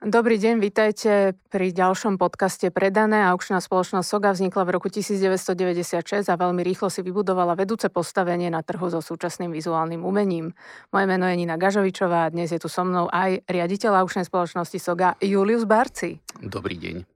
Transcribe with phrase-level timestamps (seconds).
[0.00, 3.20] Dobrý deň, vítajte pri ďalšom podcaste Predané.
[3.28, 8.64] Aukčná spoločnosť Soga vznikla v roku 1996 a veľmi rýchlo si vybudovala vedúce postavenie na
[8.64, 10.56] trhu so súčasným vizuálnym umením.
[10.88, 14.80] Moje meno je Nina Gažovičová a dnes je tu so mnou aj riaditeľ aukčnej spoločnosti
[14.80, 16.16] Soga Julius Barci.
[16.40, 17.09] Dobrý deň.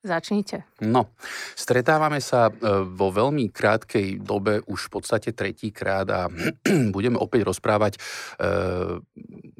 [0.00, 0.64] Začnite.
[0.80, 1.12] No,
[1.52, 2.52] stretávame sa e,
[2.88, 6.24] vo veľmi krátkej dobe, už v podstate tretíkrát a
[6.96, 8.48] budeme opäť rozprávať e,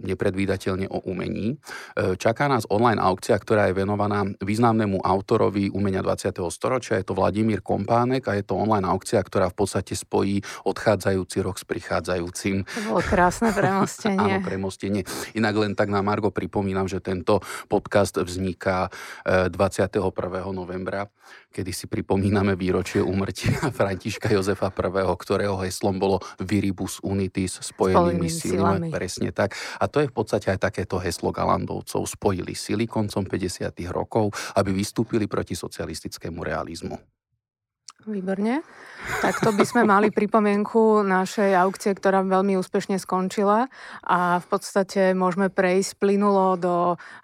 [0.00, 1.60] nepredvídateľne o umení.
[1.92, 6.32] E, čaká nás online aukcia, ktorá je venovaná významnému autorovi umenia 20.
[6.48, 6.96] storočia.
[6.96, 11.60] Je to Vladimír Kompánek a je to online aukcia, ktorá v podstate spojí odchádzajúci rok
[11.60, 12.64] s prichádzajúcim.
[12.64, 14.16] To bolo krásne premostenie.
[14.24, 15.04] Áno, premostenie.
[15.36, 18.88] Inak len tak na Margo pripomínam, že tento podcast vzniká
[19.28, 20.08] 21
[20.54, 21.10] novembra,
[21.50, 28.88] kedy si pripomíname výročie úmrtia Františka Jozefa I., ktorého heslom bolo Viribus Unitis, spojenými silami.
[28.94, 29.58] Presne tak.
[29.82, 32.06] A to je v podstate aj takéto heslo Galandovcov.
[32.06, 33.74] Spojili sily koncom 50.
[33.90, 37.19] rokov, aby vystúpili proti socialistickému realizmu.
[38.08, 38.64] Výborne.
[39.20, 43.68] Tak to by sme mali pripomienku našej aukcie, ktorá veľmi úspešne skončila
[44.04, 46.74] a v podstate môžeme prejsť plynulo do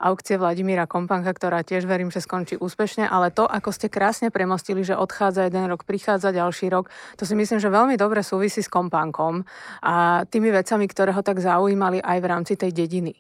[0.00, 4.84] aukcie Vladimíra Kompanka, ktorá tiež verím, že skončí úspešne, ale to, ako ste krásne premostili,
[4.84, 8.72] že odchádza jeden rok, prichádza ďalší rok, to si myslím, že veľmi dobre súvisí s
[8.72, 9.44] Kompankom
[9.84, 13.16] a tými vecami, ktoré ho tak zaujímali aj v rámci tej dediny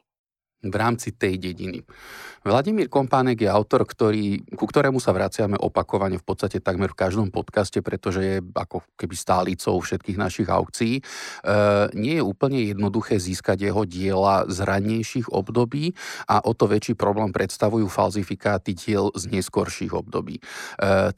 [0.64, 1.84] v rámci tej dediny.
[2.46, 7.34] Vladimír Kompánek je autor, ktorý, ku ktorému sa vraciame opakovane v podstate takmer v každom
[7.34, 11.02] podcaste, pretože je ako keby stálicou všetkých našich aukcií.
[11.02, 11.02] E,
[11.98, 15.98] nie je úplne jednoduché získať jeho diela z rannejších období
[16.30, 20.38] a o to väčší problém predstavujú falzifikáty diel z neskorších období.
[20.38, 20.42] E,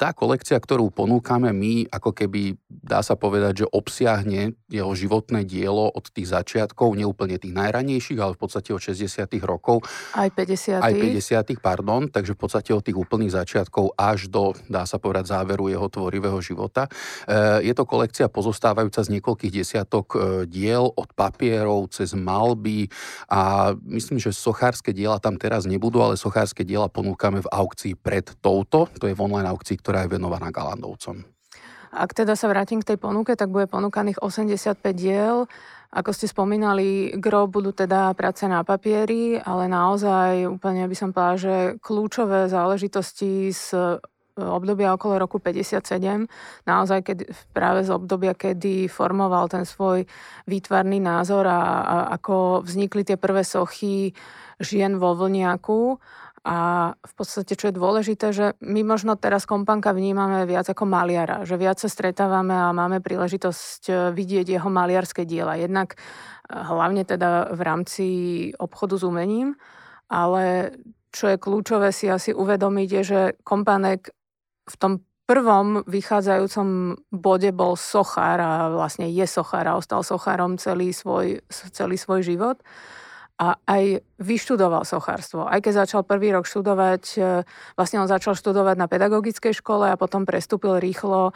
[0.00, 5.92] tá kolekcia, ktorú ponúkame my, ako keby dá sa povedať, že obsiahne jeho životné dielo
[5.92, 9.84] od tých začiatkov, neúplne tých najranejších, ale v podstate od 60 rokov.
[10.16, 11.17] Aj 50 Aj 50
[11.60, 15.88] pardon, takže v podstate od tých úplných začiatkov až do, dá sa povedať, záveru jeho
[15.88, 16.86] tvorivého života.
[17.24, 22.88] E, je to kolekcia pozostávajúca z niekoľkých desiatok e, diel od papierov cez malby
[23.28, 28.24] a myslím, že sochárske diela tam teraz nebudú, ale sochárske diela ponúkame v aukcii pred
[28.42, 28.88] touto.
[28.98, 31.38] To je v online aukcii, ktorá je venovaná Galandovcom.
[31.88, 35.48] Ak teda sa vrátim k tej ponuke, tak bude ponúkaných 85 diel.
[35.88, 41.40] Ako ste spomínali, gro budú teda práce na papieri, ale naozaj úplne by som povedala,
[41.40, 43.80] že kľúčové záležitosti z e,
[44.36, 46.28] obdobia okolo roku 57,
[46.68, 47.18] naozaj keď,
[47.56, 50.04] práve z obdobia, kedy formoval ten svoj
[50.44, 54.12] výtvarný názor a, a ako vznikli tie prvé sochy
[54.60, 55.96] žien vo vlniaku
[56.44, 61.42] a v podstate, čo je dôležité, že my možno teraz kompanka vnímame viac ako maliara,
[61.42, 65.58] že viac sa stretávame a máme príležitosť e, vidieť jeho maliarské diela.
[65.58, 65.96] Jednak e,
[66.54, 68.06] hlavne teda v rámci
[68.54, 69.58] obchodu s umením,
[70.06, 70.76] ale
[71.10, 74.14] čo je kľúčové si asi uvedomiť, je, že kompanek
[74.68, 74.92] v tom
[75.28, 82.00] prvom vychádzajúcom bode bol sochár a vlastne je sochár a ostal sochárom celý svoj, celý
[82.00, 82.64] svoj život
[83.36, 85.46] a aj vyštudoval sochárstvo.
[85.46, 87.46] Aj keď začal prvý rok študovať, e,
[87.78, 91.32] vlastne on začal študovať na pedagogickej škole a potom prestúpil rýchlo e,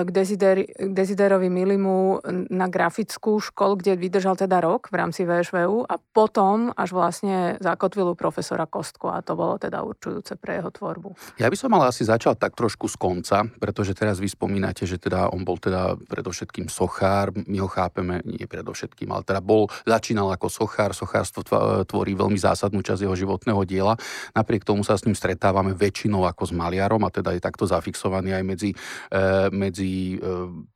[0.00, 5.84] k, Desider, k Desiderovi Milimu na grafickú školu, kde vydržal teda rok v rámci VŠVU
[5.84, 10.72] a potom až vlastne zakotvil u profesora Kostko a to bolo teda určujúce pre jeho
[10.72, 11.36] tvorbu.
[11.36, 14.96] Ja by som ale asi začal tak trošku z konca, pretože teraz vy spomínate, že
[14.96, 20.32] teda on bol teda predovšetkým sochár, my ho chápeme nie predovšetkým, ale teda bol, začínal
[20.32, 21.44] ako sochár, sochárstvo
[21.84, 23.94] tvorí veľmi zásadnú časť jeho životného diela.
[24.32, 28.38] Napriek tomu sa s ním stretávame väčšinou ako s maliarom a teda je takto zafixovaný
[28.38, 28.70] aj medzi,
[29.10, 30.26] e, medzi e,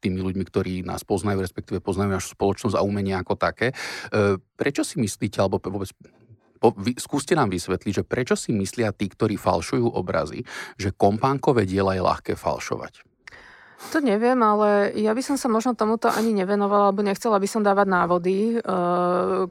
[0.02, 3.70] tými ľuďmi, ktorí nás poznajú, respektíve poznajú našu spoločnosť a umenie ako také.
[3.70, 5.88] E, prečo si myslíte, alebo vôbec
[6.56, 10.42] po, vy, skúste nám vysvetliť, že prečo si myslia tí, ktorí falšujú obrazy,
[10.80, 13.04] že kompánkové diela je ľahké falšovať?
[13.92, 17.60] To neviem, ale ja by som sa možno tomuto ani nevenovala, alebo nechcela by som
[17.60, 19.44] dávať návody, uh,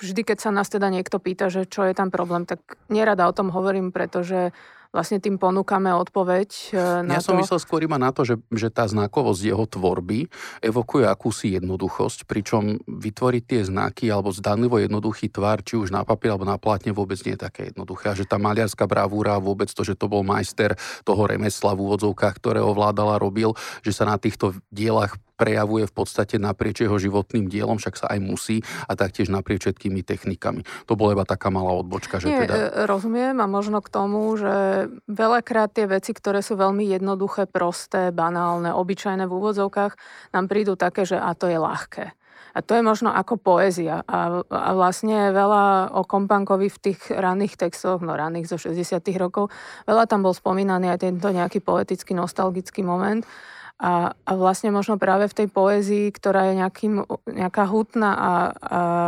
[0.00, 3.36] vždy, keď sa nás teda niekto pýta, že čo je tam problém, tak nerada o
[3.36, 4.52] tom hovorím, pretože
[4.96, 7.44] vlastne tým ponúkame odpoveď e, na Ja som to.
[7.44, 10.32] myslel skôr iba na to, že, že tá znakovosť jeho tvorby
[10.64, 16.32] evokuje akúsi jednoduchosť, pričom vytvoriť tie znaky alebo zdanlivo jednoduchý tvar, či už na papier
[16.32, 18.14] alebo na plátne vôbec nie je také jednoduché.
[18.14, 22.40] A že tá maliarská bravúra, vôbec to, že to bol majster toho remesla v úvodzovkách,
[22.40, 23.52] ktoré ovládal a robil,
[23.84, 28.18] že sa na týchto dielach prejavuje v podstate naprieč jeho životným dielom, však sa aj
[28.24, 30.64] musí a taktiež naprieč všetkými technikami.
[30.88, 32.18] To bola iba taká malá odbočka.
[32.18, 32.54] Že Nie, teda...
[32.56, 38.10] E, rozumiem a možno k tomu, že veľakrát tie veci, ktoré sú veľmi jednoduché, prosté,
[38.10, 39.92] banálne, obyčajné v úvodzovkách,
[40.32, 42.16] nám prídu také, že a to je ľahké.
[42.56, 44.00] A to je možno ako poézia.
[44.08, 49.52] A, a vlastne veľa o Kompankovi v tých ranných textoch, no ranných zo 60 rokov,
[49.84, 53.28] veľa tam bol spomínaný aj tento nejaký poetický, nostalgický moment.
[53.76, 56.94] A, a vlastne možno práve v tej poézii, ktorá je nejakým,
[57.28, 58.32] nejaká hutná a, a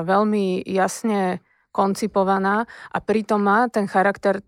[0.05, 1.41] veľmi jasne
[1.73, 4.44] koncipovaná a pritom má ten charakter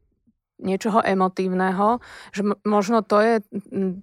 [0.61, 1.99] niečoho emotívneho,
[2.37, 3.41] že možno to je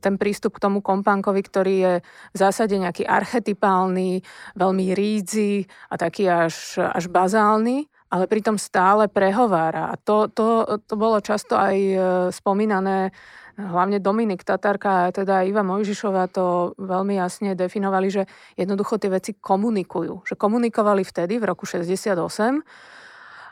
[0.02, 1.94] ten prístup k tomu kompánkovi, ktorý je
[2.34, 4.26] v zásade nejaký archetypálny,
[4.58, 9.94] veľmi rídzy a taký až, až bazálny, ale pritom stále prehovára.
[9.94, 11.98] A to, to, to bolo často aj e,
[12.32, 13.12] spomínané
[13.58, 18.24] hlavne Dominik Tatarka a teda Iva Mojžišová to veľmi jasne definovali, že
[18.54, 20.30] jednoducho tie veci komunikujú.
[20.30, 22.14] Že komunikovali vtedy, v roku 68,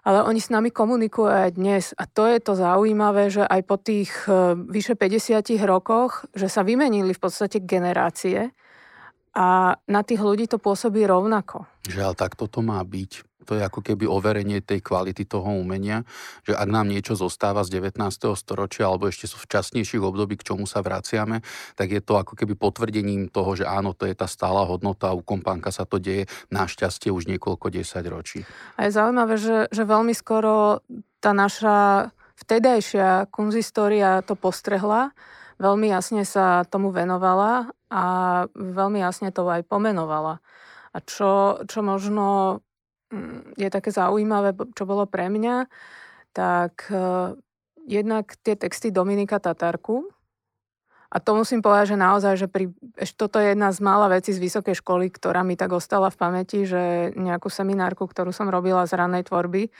[0.06, 1.98] ale oni s nami komunikujú aj dnes.
[1.98, 6.62] A to je to zaujímavé, že aj po tých e, vyše 50 rokoch, že sa
[6.62, 8.54] vymenili v podstate generácie
[9.36, 11.68] a na tých ľudí to pôsobí rovnako.
[11.84, 13.28] Že ale takto to má byť.
[13.46, 16.02] To je ako keby overenie tej kvality toho umenia,
[16.42, 18.02] že ak nám niečo zostáva z 19.
[18.34, 21.46] storočia alebo ešte sú v časnejších období, k čomu sa vraciame,
[21.78, 25.22] tak je to ako keby potvrdením toho, že áno, to je tá stála hodnota u
[25.22, 28.42] kompánka sa to deje našťastie už niekoľko desať ročí.
[28.82, 30.82] A je zaujímavé, že, že veľmi skoro
[31.22, 32.10] tá naša
[32.42, 35.14] vtedajšia kunzistória to postrehla,
[35.60, 38.04] veľmi jasne sa tomu venovala a
[38.54, 40.44] veľmi jasne to aj pomenovala.
[40.96, 42.60] A čo, čo možno
[43.12, 45.68] mm, je také zaujímavé, čo bolo pre mňa,
[46.36, 47.36] tak uh,
[47.88, 50.16] jednak tie texty Dominika Tatarku,
[51.16, 54.36] a to musím povedať, že naozaj, že pri, ešte toto je jedna z mála vecí
[54.36, 58.84] z vysokej školy, ktorá mi tak ostala v pamäti, že nejakú seminárku, ktorú som robila
[58.84, 59.72] z ranej tvorby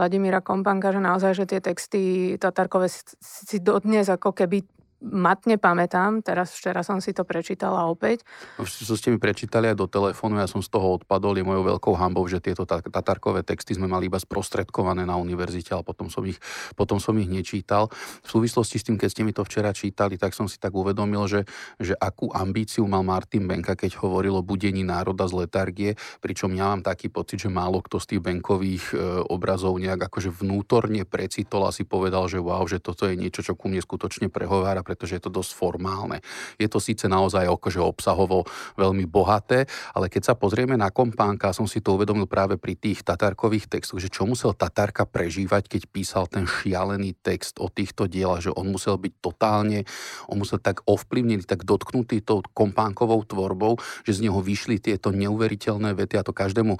[0.00, 2.02] Vladimíra Kompanka, že naozaj, že tie texty
[2.40, 4.64] Tatarkové si dodnes ako keby
[4.98, 8.26] matne pamätám, teraz včera som si to prečítala opäť.
[8.58, 11.64] No, čo ste mi prečítali aj do telefónu, ja som z toho odpadol, je mojou
[11.76, 16.26] veľkou hambou, že tieto tatarkové texty sme mali iba sprostredkované na univerzite, ale potom som
[16.26, 16.36] ich,
[16.74, 17.86] potom som ich nečítal.
[18.26, 21.30] V súvislosti s tým, keď ste mi to včera čítali, tak som si tak uvedomil,
[21.30, 21.46] že,
[21.78, 26.74] že akú ambíciu mal Martin Benka, keď hovoril o budení národa z letargie, pričom ja
[26.74, 28.96] mám taký pocit, že málo kto z tých Benkových e,
[29.30, 33.54] obrazov nejak akože vnútorne precitol a si povedal, že wow, že toto je niečo, čo
[33.54, 36.24] ku mne skutočne prehovára pretože je to dosť formálne.
[36.56, 38.48] Je to síce naozaj akože obsahovo
[38.80, 43.04] veľmi bohaté, ale keď sa pozrieme na kompánka, som si to uvedomil práve pri tých
[43.04, 48.40] tatarkových textoch, že čo musel Tatarka prežívať, keď písal ten šialený text o týchto dielach,
[48.40, 49.84] že on musel byť totálne,
[50.30, 53.76] on musel tak ovplyvnený, tak dotknutý tou kompánkovou tvorbou,
[54.06, 56.78] že z neho vyšli tieto neuveriteľné vety a to každému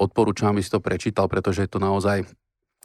[0.00, 2.24] odporúčam, aby si to prečítal, pretože je to naozaj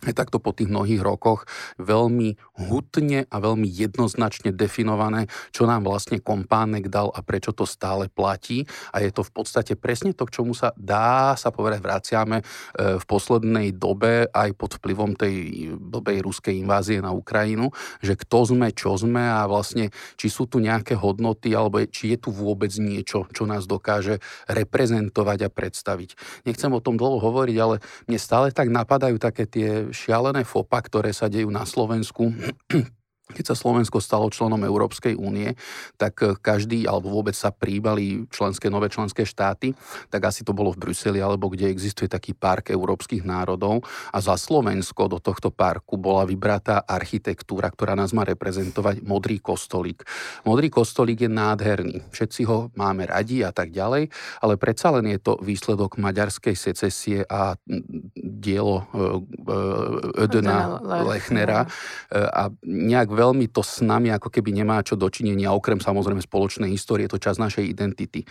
[0.05, 1.45] je takto po tých mnohých rokoch
[1.77, 2.37] veľmi
[2.69, 8.65] hutne a veľmi jednoznačne definované, čo nám vlastne kompánek dal a prečo to stále platí.
[8.93, 12.43] A je to v podstate presne to, k čomu sa dá sa povedať vraciame e,
[12.97, 15.35] v poslednej dobe aj pod vplyvom tej
[15.77, 17.69] blbej ruskej invázie na Ukrajinu,
[18.01, 22.17] že kto sme, čo sme a vlastne či sú tu nejaké hodnoty alebo či je
[22.25, 24.17] tu vôbec niečo, čo nás dokáže
[24.49, 26.09] reprezentovať a predstaviť.
[26.49, 31.11] Nechcem o tom dlho hovoriť, ale mne stále tak napadajú také tie šialené fopa, ktoré
[31.11, 32.31] sa dejú na Slovensku
[33.31, 35.55] keď sa Slovensko stalo členom Európskej únie,
[35.95, 39.73] tak eh, každý, alebo vôbec sa príbali členské, nové členské štáty,
[40.11, 43.83] tak asi to bolo v Bruseli, alebo kde existuje taký park európskych národov.
[44.11, 50.03] A za Slovensko do tohto parku bola vybratá architektúra, ktorá nás má reprezentovať modrý kostolík.
[50.43, 54.11] Modrý kostolík je nádherný, všetci ho máme radi a tak ďalej,
[54.41, 57.55] ale predsa len je to výsledok maďarskej secesie a
[58.15, 58.85] dielo
[60.17, 61.67] Ödena Lechnera.
[62.11, 67.05] A nejak veľmi to s nami ako keby nemá čo dočinenia, okrem samozrejme spoločnej histórie,
[67.05, 68.25] je to čas našej identity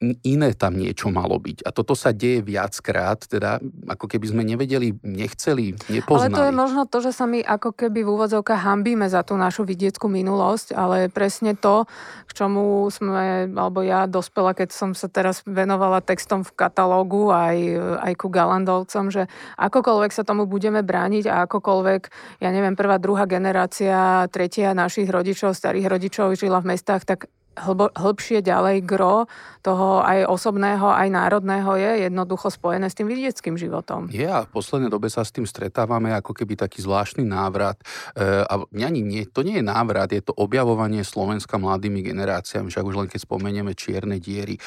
[0.00, 1.68] iné tam niečo malo byť.
[1.68, 6.32] A toto sa deje viackrát, teda ako keby sme nevedeli, nechceli, nepoznali.
[6.32, 9.36] Ale to je možno to, že sa my ako keby v úvodzovkách hambíme za tú
[9.36, 11.84] našu vidieckú minulosť, ale presne to,
[12.24, 17.56] k čomu sme, alebo ja dospela, keď som sa teraz venovala textom v katalógu aj,
[18.00, 19.28] aj ku Galandovcom, že
[19.60, 22.02] akokoľvek sa tomu budeme brániť a akokoľvek,
[22.40, 27.28] ja neviem, prvá, druhá generácia, tretia našich rodičov, starých rodičov žila v mestách, tak
[27.58, 29.26] hlbo, hlbšie ďalej gro
[29.60, 34.08] toho aj osobného, aj národného je jednoducho spojené s tým vidieckým životom.
[34.08, 37.76] Je a v poslednej dobe sa s tým stretávame ako keby taký zvláštny návrat.
[38.16, 42.86] E, a ani nie, to nie je návrat, je to objavovanie Slovenska mladými generáciami, však
[42.86, 44.56] už len keď spomenieme čierne diery.
[44.56, 44.60] E,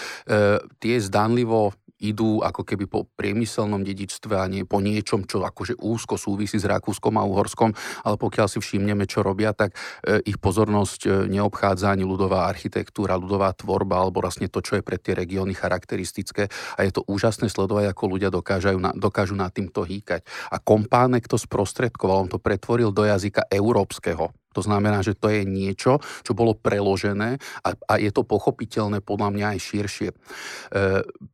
[0.77, 6.19] tie zdanlivo idú ako keby po priemyselnom dedičstve a nie po niečom, čo akože úzko
[6.19, 7.71] súvisí s Rakúskom a Uhorskom,
[8.03, 13.15] ale pokiaľ si všimneme, čo robia, tak e, ich pozornosť e, neobchádza ani ľudová architektúra,
[13.15, 17.47] ľudová tvorba alebo vlastne to, čo je pre tie regióny charakteristické a je to úžasné
[17.47, 20.27] sledovať, ako ľudia dokážu, dokážu nad týmto hýkať.
[20.51, 24.42] A kompánek to sprostredkoval, on to pretvoril do jazyka európskeho.
[24.53, 29.29] To znamená, že to je niečo, čo bolo preložené a, a je to pochopiteľné podľa
[29.33, 30.09] mňa aj širšie.
[30.09, 30.15] E,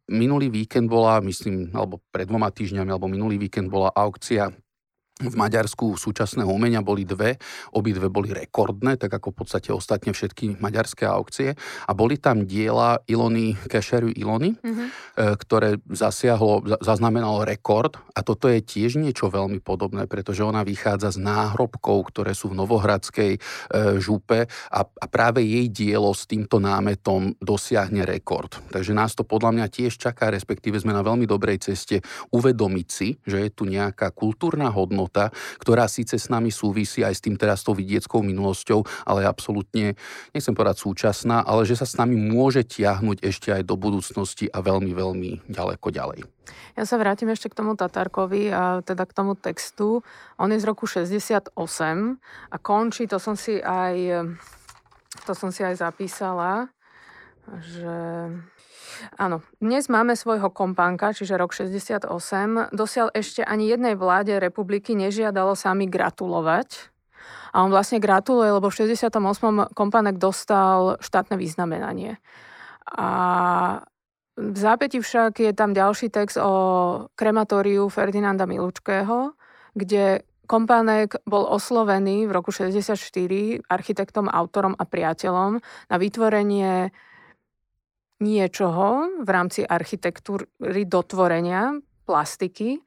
[0.10, 4.50] minulý víkend bola, myslím, alebo pred dvoma týždňami, alebo minulý víkend bola aukcia
[5.20, 7.36] v Maďarsku súčasného umenia boli dve,
[7.76, 11.60] obidve boli rekordné, tak ako v podstate ostatne všetky maďarské aukcie.
[11.60, 14.88] A boli tam diela Ilony, Kešeru Ilony, mm-hmm.
[15.44, 18.00] ktoré zasiahlo, zaznamenalo rekord.
[18.16, 22.58] A toto je tiež niečo veľmi podobné, pretože ona vychádza z náhrobkov, ktoré sú v
[22.64, 23.40] Novohradskej e,
[24.00, 28.56] župe a, a práve jej dielo s týmto námetom dosiahne rekord.
[28.72, 32.00] Takže nás to podľa mňa tiež čaká, respektíve sme na veľmi dobrej ceste
[32.32, 37.18] uvedomiť si, že je tu nejaká kultúrna hodnota, hodnota, ktorá síce s nami súvisí aj
[37.18, 39.98] s tým teraz tou vidieckou minulosťou, ale absolútne,
[40.38, 44.62] nechcem povedať súčasná, ale že sa s nami môže tiahnuť ešte aj do budúcnosti a
[44.62, 46.20] veľmi, veľmi ďaleko ďalej.
[46.78, 50.06] Ja sa vrátim ešte k tomu Tatarkovi a teda k tomu textu.
[50.38, 51.54] On je z roku 68
[52.54, 54.30] a končí, to som si aj,
[55.26, 56.70] to som si aj zapísala,
[57.50, 57.98] že
[59.16, 62.08] Áno, dnes máme svojho kompánka, čiže rok 68.
[62.74, 66.92] Dosiaľ ešte ani jednej vláde republiky nežiadalo sami gratulovať.
[67.54, 69.10] A on vlastne gratuluje, lebo v 68.
[69.74, 72.22] kompánek dostal štátne významenanie.
[72.94, 73.10] A
[74.40, 76.54] v zápäti však je tam ďalší text o
[77.18, 79.36] krematóriu Ferdinanda Milučkého,
[79.76, 82.98] kde Kompánek bol oslovený v roku 64
[83.70, 86.90] architektom, autorom a priateľom na vytvorenie
[88.20, 92.84] niečoho v rámci architektúry dotvorenia plastiky.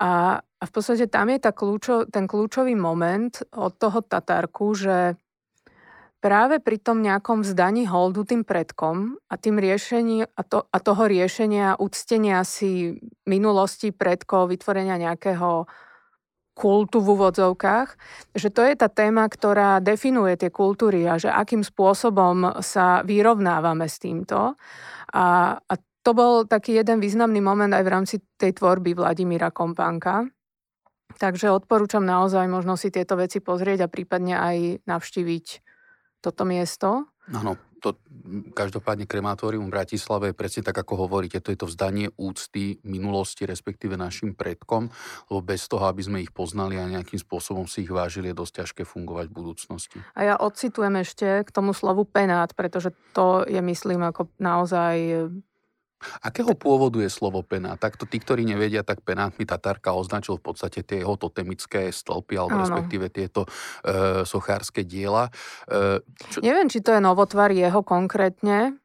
[0.00, 5.20] A, a v podstate tam je tá kľúčo, ten kľúčový moment od toho Tatárku, že
[6.22, 11.04] práve pri tom nejakom vzdaní holdu tým predkom a tým riešení a, to, a toho
[11.10, 15.66] riešenia, uctenia si minulosti predkov, vytvorenia nejakého
[16.52, 17.88] kultu v úvodzovkách,
[18.36, 23.88] že to je tá téma, ktorá definuje tie kultúry a že akým spôsobom sa vyrovnávame
[23.88, 24.54] s týmto.
[25.12, 30.28] A, a to bol taký jeden významný moment aj v rámci tej tvorby Vladimíra Kompánka.
[31.16, 34.56] Takže odporúčam naozaj možno si tieto veci pozrieť a prípadne aj
[34.88, 35.46] navštíviť
[36.24, 37.12] toto miesto.
[37.32, 37.98] Áno, to
[38.54, 43.42] každopádne krematórium v Bratislave je presne tak, ako hovoríte, to je to vzdanie úcty minulosti,
[43.42, 44.88] respektíve našim predkom,
[45.26, 48.52] lebo bez toho, aby sme ich poznali a nejakým spôsobom si ich vážili, je dosť
[48.62, 49.98] ťažké fungovať v budúcnosti.
[50.14, 54.94] A ja odcitujem ešte k tomu slovu penát, pretože to je, myslím, ako naozaj
[56.20, 57.78] Akého pôvodu je slovo penát?
[57.78, 62.58] Takto tí, ktorí nevedia, tak penátmi Tatárka označil v podstate tie jeho totemické stĺpy, alebo
[62.58, 62.62] Áno.
[62.66, 63.48] respektíve tieto e,
[64.26, 65.30] sochárske diela.
[65.70, 66.38] E, čo...
[66.42, 68.76] Neviem, či to je novotvar jeho konkrétne,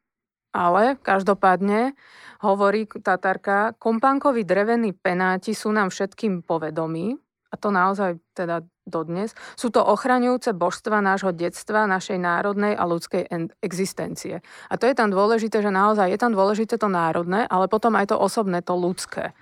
[0.55, 1.97] ale každopádne
[2.41, 9.69] hovorí Tatárka, kompánkovi drevení penáti sú nám všetkým povedomí, a to naozaj teda dodnes, sú
[9.69, 13.27] to ochraňujúce božstva nášho detstva, našej národnej a ľudskej
[13.61, 14.39] existencie.
[14.71, 18.09] A to je tam dôležité, že naozaj je tam dôležité to národné, ale potom aj
[18.09, 19.35] to osobné, to ľudské.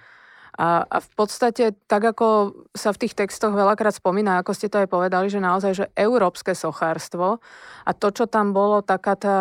[0.55, 4.79] A, a v podstate, tak ako sa v tých textoch veľakrát spomína, ako ste to
[4.79, 7.43] aj povedali, že naozaj, že európske sochárstvo
[7.83, 9.37] a to, čo tam bolo, taká tá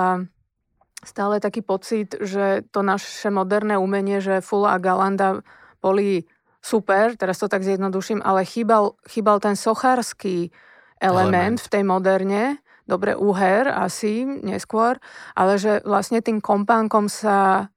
[1.06, 5.44] stále taký pocit, že to naše moderné umenie, že Fula a Galanda
[5.84, 6.25] boli
[6.64, 10.49] super, teraz to tak zjednoduším, ale chýbal, chýbal ten sochársky
[10.97, 12.42] element, element v tej moderne,
[12.88, 14.97] dobre úher asi neskôr,
[15.37, 17.68] ale že vlastne tým kompánkom sa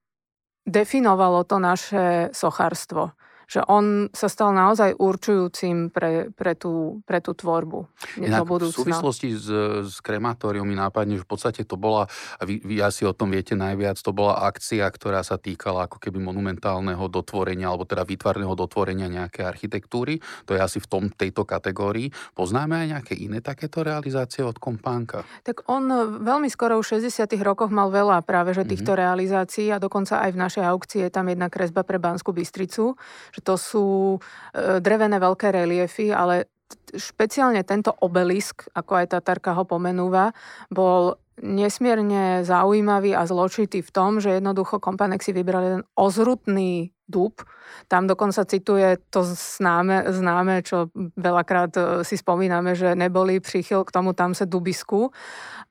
[0.63, 3.11] definovalo to naše sochárstvo
[3.47, 7.87] že on sa stal naozaj určujúcim pre, pre, tú, pre tú tvorbu
[8.19, 9.47] Inak v súvislosti s,
[9.87, 13.31] s krematóriom mi nápadne, že v podstate to bola, a vy, vy asi o tom
[13.31, 18.51] viete najviac, to bola akcia, ktorá sa týkala ako keby monumentálneho dotvorenia, alebo teda výtvarného
[18.51, 20.19] dotvorenia nejakej architektúry.
[20.45, 22.11] To je asi v tom, tejto kategórii.
[22.35, 25.23] Poznáme aj nejaké iné takéto realizácie od Kompánka?
[25.47, 25.87] Tak on
[26.21, 29.03] veľmi skoro v 60 rokoch mal veľa práve že týchto mm-hmm.
[29.07, 32.99] realizácií a dokonca aj v našej aukcii je tam jedna kresba pre Banskú Bystricu,
[33.43, 34.19] to sú e,
[34.79, 36.47] drevené veľké reliefy, ale
[36.95, 40.31] špeciálne tento obelisk, ako aj Tatarka ho pomenúva,
[40.71, 47.45] bol nesmierne zaujímavý a zločitý v tom, že jednoducho Kompanek si vybral jeden ozrutný dub.
[47.87, 53.93] Tam dokonca cituje to známe, známe, čo veľakrát e, si spomíname, že neboli príchyl k
[53.93, 55.13] tomu tam sa dubisku.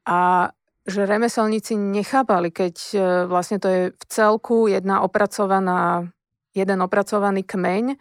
[0.07, 0.51] A
[0.87, 6.09] že remeselníci nechápali, keď e, vlastne to je v celku jedna opracovaná,
[6.57, 8.01] jeden opracovaný kmeň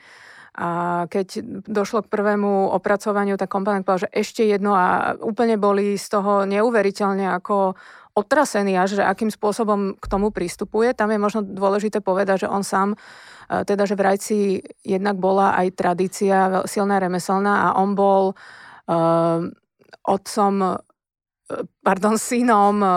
[0.55, 5.99] a keď došlo k prvému opracovaniu, tak komponent povedal, že ešte jedno a úplne boli
[5.99, 7.75] z toho neuveriteľne ako
[8.15, 10.95] otrasení až, že akým spôsobom k tomu pristupuje.
[10.95, 14.39] Tam je možno dôležité povedať, že on sám, e, teda že v Rajci
[14.87, 19.43] jednak bola aj tradícia silná remeselná a on bol uh,
[20.07, 20.79] otcom
[21.83, 22.89] pardon, synom e,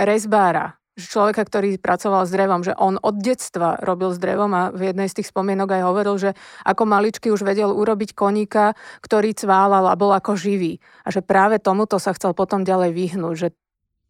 [0.00, 0.76] rezbára,
[1.06, 5.08] človeka, ktorý pracoval s drevom, že on od detstva robil s drevom a v jednej
[5.08, 6.30] z tých spomienok aj hovoril, že
[6.66, 10.82] ako maličky už vedel urobiť koníka, ktorý cválal a bol ako živý.
[11.06, 13.48] A že práve tomuto sa chcel potom ďalej vyhnúť, že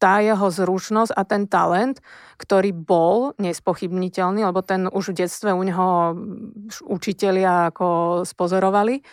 [0.00, 2.00] tá jeho zručnosť a ten talent,
[2.40, 6.16] ktorý bol nespochybniteľný, lebo ten už v detstve u neho
[6.88, 9.04] učitelia ako spozorovali,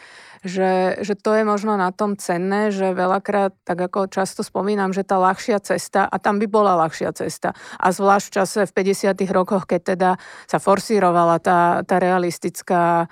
[0.47, 5.03] že, že to je možno na tom cenné, že veľakrát, tak ako často spomínam, že
[5.03, 9.27] tá ľahšia cesta, a tam by bola ľahšia cesta, a zvlášť v čase v 50.
[9.33, 10.09] rokoch, keď teda
[10.47, 13.11] sa forsírovala tá, tá realistická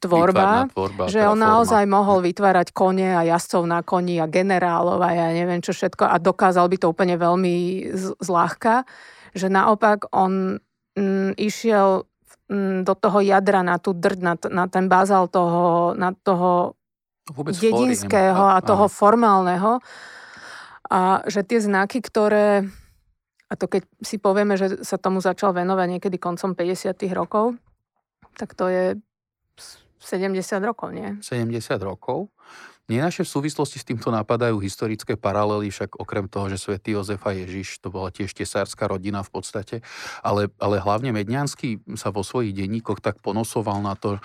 [0.00, 1.44] tvorba, tvorba že on forma.
[1.44, 6.08] naozaj mohol vytvárať kone a jazdcov na koni a generálov a ja neviem čo všetko
[6.08, 7.88] a dokázal by to úplne veľmi
[8.20, 8.88] zľahka,
[9.36, 10.56] že naopak on
[10.96, 12.08] mm, išiel
[12.44, 16.76] Mm, do toho jadra, na tú drť, na, na ten bazál toho, na toho
[17.32, 19.80] Vôbec dedinského a, a toho formálneho.
[20.92, 22.68] A že tie znaky, ktoré,
[23.48, 27.56] a to keď si povieme, že sa tomu začal venovať niekedy koncom 50 rokov,
[28.36, 28.84] tak to je
[30.04, 31.16] 70 rokov, nie?
[31.24, 32.28] 70 rokov.
[32.84, 37.24] Nie naše v súvislosti s týmto napadajú historické paralely, však okrem toho, že svätý Jozef
[37.24, 39.76] a Ježiš, to bola tiež tesárska rodina v podstate,
[40.20, 44.20] ale, ale hlavne Medňanský sa vo svojich denníkoch tak ponosoval na to,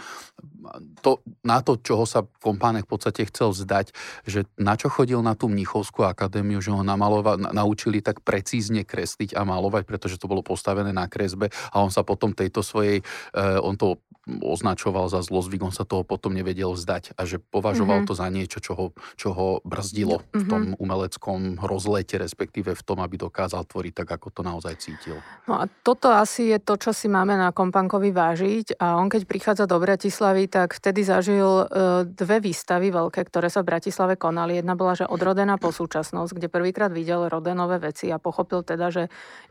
[1.00, 3.96] to, na to, čoho sa kompánek v podstate chcel zdať,
[4.28, 9.40] že na čo chodil na tú Mnichovskú akadémiu, že ho namalova, naučili tak precízne kresliť
[9.40, 13.56] a malovať, pretože to bolo postavené na kresbe a on sa potom tejto svojej, eh,
[13.64, 18.12] on to označoval za zlozvyk, on sa toho potom nevedel vzdať a že považoval mm-hmm.
[18.14, 18.86] to za niečo, čo ho,
[19.18, 20.38] čo ho brzdilo mm-hmm.
[20.38, 20.76] v tom mhm.
[20.78, 25.18] umeleckom rozlete, respektíve v tom, aby dokázal tvoriť tak, ako to naozaj cítil.
[25.50, 29.26] No a toto asi je to, čo si máme na Kompankovi vážiť a on keď
[29.26, 31.66] prichádza do Bratislavy, tak vtedy zažil e,
[32.06, 34.62] dve výstavy veľké, ktoré sa v Bratislave konali.
[34.62, 39.04] Jedna bola, že odrodená po súčasnosť, kde prvýkrát videl rodenové veci a pochopil teda, že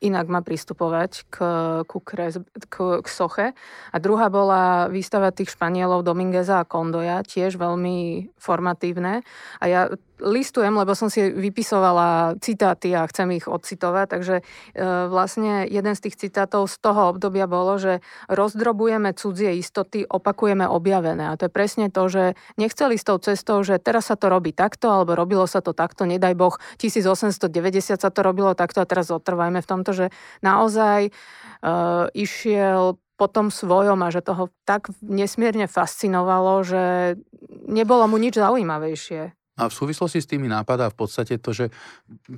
[0.05, 1.37] inak má pristupovať k,
[1.89, 2.39] ku kres,
[2.71, 3.47] k, k soche.
[3.91, 9.25] A druhá bola výstava tých Španielov Domingueza a Kondoja, tiež veľmi formatívne.
[9.61, 9.81] A ja
[10.19, 14.43] listujem, lebo som si vypisovala citáty a chcem ich odcitovať, takže e,
[15.07, 21.31] vlastne jeden z tých citátov z toho obdobia bolo, že rozdrobujeme cudzie istoty, opakujeme objavené.
[21.31, 24.51] A to je presne to, že nechceli s tou cestou, že teraz sa to robí
[24.51, 29.11] takto, alebo robilo sa to takto, nedaj Boh, 1890 sa to robilo takto a teraz
[29.15, 30.07] otrvajme v tomto, že
[30.43, 31.11] naozaj e,
[32.19, 36.83] išiel po tom svojom a že toho tak nesmierne fascinovalo, že
[37.67, 39.35] nebolo mu nič zaujímavejšie.
[39.59, 41.67] A v súvislosti s tými nápadá v podstate to, že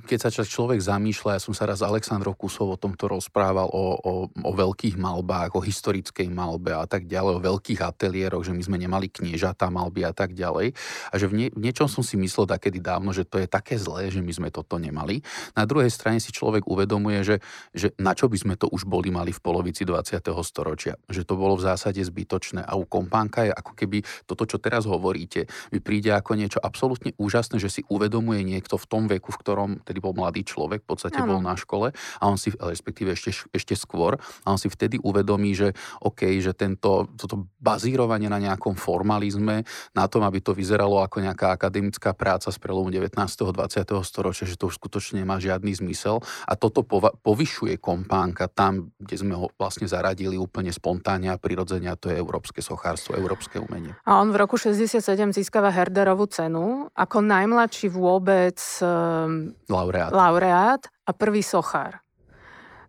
[0.09, 3.85] keď sa človek zamýšľa, ja som sa raz s Aleksandrou Kusov o tomto rozprával, o,
[4.01, 8.63] o, o veľkých malbách, o historickej malbe a tak ďalej, o veľkých ateliéroch, že my
[8.65, 10.73] sme nemali kniežatá malby a tak ďalej.
[11.09, 13.77] A že v, nie, v niečom som si myslel takedy dávno, že to je také
[13.77, 15.21] zlé, že my sme toto nemali.
[15.53, 17.37] Na druhej strane si človek uvedomuje, že,
[17.71, 20.17] že na čo by sme to už boli mali v polovici 20.
[20.41, 20.97] storočia.
[21.05, 22.65] Že to bolo v zásade zbytočné.
[22.65, 27.10] A u kompánka je ako keby toto, čo teraz hovoríte, mi príde ako niečo absolútne
[27.15, 30.87] úžasné, že si uvedomuje niekto v tom veku, v ktorom tedy bol mladý človek, v
[30.87, 31.37] podstate ano.
[31.37, 35.51] bol na škole a on si, respektíve ešte, ešte skôr, a on si vtedy uvedomí,
[35.55, 39.63] že OK, že tento, toto bazírovanie na nejakom formalizme,
[39.95, 43.17] na tom, aby to vyzeralo ako nejaká akademická práca z prelomu 19.
[43.17, 43.57] 20.
[44.05, 49.15] storočia, že to už skutočne nemá žiadny zmysel a toto pova- povyšuje kompánka tam, kde
[49.15, 53.93] sme ho vlastne zaradili úplne spontánne a prirodzene a to je európske sochárstvo, európske umenie.
[54.05, 55.01] A on v roku 67
[55.33, 60.13] získava Herderovú cenu ako najmladší vôbec um, laureát.
[60.13, 61.97] laureát a prvý sochár.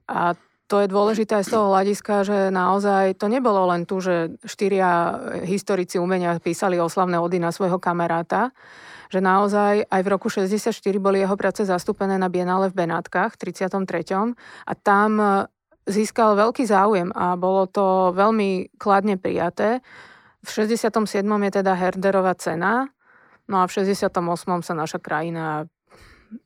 [0.04, 0.36] A
[0.68, 5.16] to je dôležité aj z toho hľadiska, že naozaj to nebolo len tu, že štyria
[5.44, 8.52] historici umenia písali oslavné ody na svojho kamaráta,
[9.12, 13.52] že naozaj aj v roku 64 boli jeho práce zastúpené na Bienále v Benátkach v
[13.52, 14.32] 33.
[14.64, 15.10] a tam
[15.84, 19.84] získal veľký záujem a bolo to veľmi kladne prijaté.
[20.42, 21.04] V 67.
[21.20, 22.88] je teda Herderová cena,
[23.50, 24.10] No a v 68.
[24.62, 25.66] sa naša krajina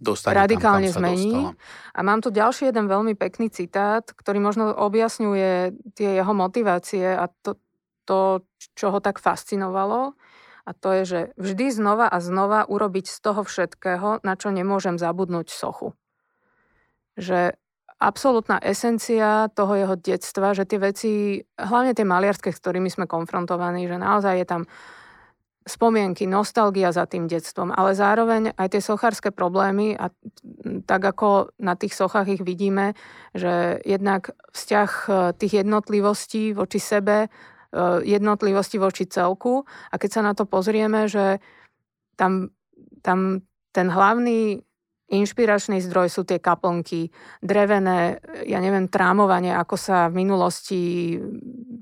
[0.02, 1.30] Dostane radikálne tam, zmení.
[1.30, 1.94] Dostala.
[1.94, 7.30] A mám tu ďalší jeden veľmi pekný citát, ktorý možno objasňuje tie jeho motivácie a
[7.46, 7.54] to,
[8.02, 8.42] to,
[8.74, 10.18] čo ho tak fascinovalo.
[10.66, 14.98] A to je, že vždy znova a znova urobiť z toho všetkého, na čo nemôžem
[14.98, 15.94] zabudnúť sochu.
[17.16, 17.54] že
[17.96, 21.12] absolútna esencia toho jeho detstva, že tie veci,
[21.56, 24.62] hlavne tie maliarské, s ktorými sme konfrontovaní, že naozaj je tam
[25.66, 30.14] spomienky, nostalgia za tým detstvom, ale zároveň aj tie sochárske problémy a
[30.86, 32.94] tak ako na tých sochách ich vidíme,
[33.34, 37.28] že jednak vzťah e, tých jednotlivostí voči sebe, e,
[38.06, 39.66] jednotlivosti voči celku.
[39.90, 41.42] A keď sa na to pozrieme, že
[42.14, 42.54] tam,
[43.02, 43.42] tam
[43.74, 44.62] ten hlavný
[45.10, 47.10] inšpiračný zdroj sú tie kaplnky,
[47.42, 50.80] drevené, ja neviem, trámovanie, ako sa v minulosti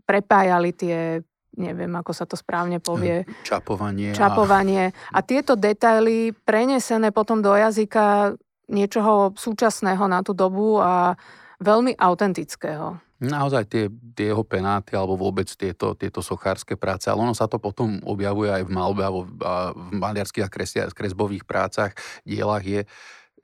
[0.05, 1.25] prepájali tie
[1.57, 3.25] neviem, ako sa to správne povie.
[3.51, 4.15] Čapovanie.
[4.15, 4.93] Čapovanie.
[5.15, 8.35] A, tieto detaily prenesené potom do jazyka
[8.69, 11.15] niečoho súčasného na tú dobu a
[11.61, 12.99] veľmi autentického.
[13.25, 17.63] Naozaj tie, tie jeho penáty alebo vôbec tieto, tieto sochárske práce, ale ono sa to
[17.63, 20.51] potom objavuje aj v malbe alebo v maliarských a
[20.93, 21.95] kresbových prácach,
[22.27, 22.85] dielach je,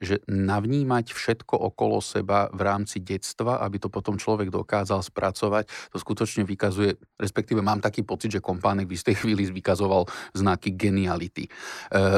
[0.01, 5.97] že navnímať všetko okolo seba v rámci detstva, aby to potom človek dokázal spracovať, to
[6.01, 11.45] skutočne vykazuje, respektíve mám taký pocit, že kompánek v istej chvíli vykazoval znaky geniality.
[11.45, 11.51] E,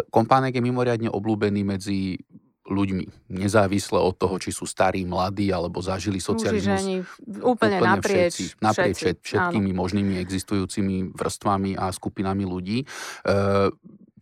[0.08, 2.17] kompánek je mimoriadne oblúbený medzi
[2.63, 6.80] ľuďmi, nezávisle od toho, či sú starí, mladí, alebo zažili socializmus.
[6.80, 6.98] Muži,
[7.43, 8.34] úplne, úplne naprieč.
[8.39, 9.80] Všetci, naprieč všetci, všetkými áno.
[9.84, 12.80] možnými existujúcimi vrstvami a skupinami ľudí.
[12.80, 12.86] E,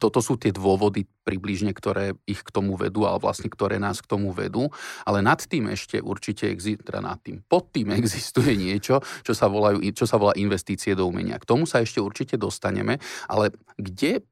[0.02, 4.10] toto sú tie dôvody približne, ktoré ich k tomu vedú, ale vlastne ktoré nás k
[4.10, 4.74] tomu vedú.
[5.06, 9.46] Ale nad tým ešte určite existuje, teda nad tým, pod tým existuje niečo, čo sa,
[9.46, 11.38] volajú, čo sa volá investície do umenia.
[11.38, 12.98] K tomu sa ešte určite dostaneme,
[13.30, 14.26] ale kde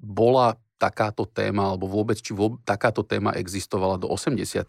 [0.00, 4.64] bola takáto téma, alebo vôbec, či vôbec, takáto téma existovala do 89.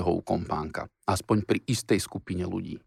[0.00, 0.88] u Kompánka.
[1.04, 2.80] Aspoň pri istej skupine ľudí.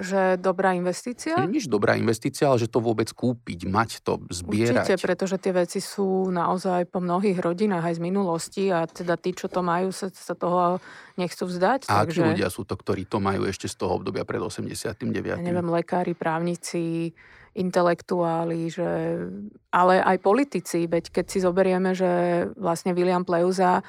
[0.00, 1.36] Že dobrá investícia?
[1.36, 4.88] Nie nič dobrá investícia, ale že to vôbec kúpiť, mať to, zbierať.
[4.88, 9.36] Určite, pretože tie veci sú naozaj po mnohých rodinách aj z minulosti a teda tí,
[9.36, 10.80] čo to majú, sa, sa toho
[11.20, 11.92] nechcú vzdať.
[11.92, 12.32] A takže...
[12.32, 14.96] ľudia sú to, ktorí to majú ešte z toho obdobia pred 89.
[15.04, 17.12] Ja neviem, lekári, právnici,
[17.52, 19.20] intelektuáli, že,
[19.74, 23.84] ale aj politici, veď keď si zoberieme, že vlastne William Pleuza,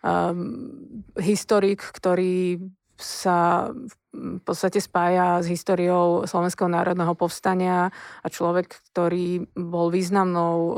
[0.00, 2.62] um, historik, ktorý
[3.00, 3.94] sa v
[4.42, 10.72] podstate spája s históriou Slovenského národného povstania a človek, ktorý bol významnou e,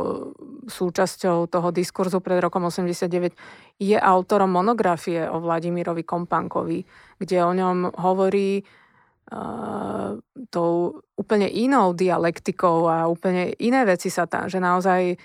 [0.69, 3.33] súčasťou toho diskurzu pred rokom 89,
[3.81, 6.85] je autorom monografie o Vladimirovi Kompankovi,
[7.17, 10.15] kde o ňom hovorí uh,
[10.55, 15.19] tou úplne inou dialektikou a úplne iné veci sa tam, že naozaj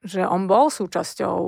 [0.00, 1.38] že on bol súčasťou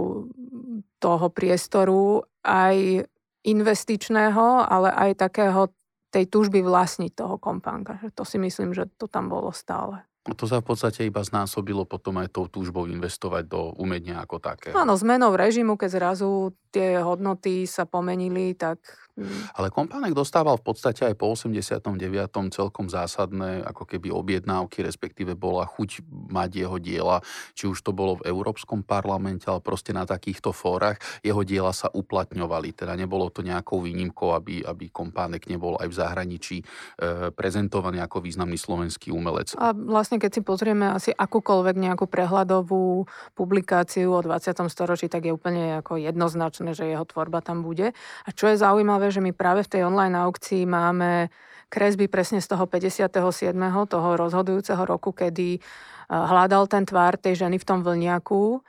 [1.00, 3.08] toho priestoru aj
[3.42, 5.70] investičného, ale aj takého
[6.12, 7.98] tej túžby vlastniť toho kompánka.
[8.14, 10.04] To si myslím, že to tam bolo stále.
[10.22, 14.70] To sa v podstate iba znásobilo potom aj tou túžbou investovať do umenia ako také.
[14.70, 19.28] Áno, zmenou režimu, keď zrazu tie hodnoty sa pomenili, tak Mm.
[19.60, 22.00] Ale Kompánek dostával v podstate aj po 89.
[22.48, 26.00] celkom zásadné ako keby objednávky, respektíve bola chuť
[26.32, 27.20] mať jeho diela,
[27.52, 31.92] či už to bolo v Európskom parlamente, ale proste na takýchto fórach jeho diela sa
[31.92, 32.72] uplatňovali.
[32.72, 36.64] Teda nebolo to nejakou výnimkou, aby, aby Kompánek nebol aj v zahraničí e,
[37.36, 39.52] prezentovaný ako významný slovenský umelec.
[39.60, 43.04] A vlastne keď si pozrieme asi akúkoľvek nejakú prehľadovú
[43.36, 44.56] publikáciu o 20.
[44.72, 47.90] storočí, tak je úplne ako jednoznačné, že jeho tvorba tam bude.
[48.22, 51.34] A čo je zaujímavé, že my práve v tej online aukcii máme
[51.66, 53.10] kresby presne z toho 57.
[53.90, 55.60] toho rozhodujúceho roku, kedy eh,
[56.06, 58.62] hľadal ten tvár tej ženy v tom vlniaku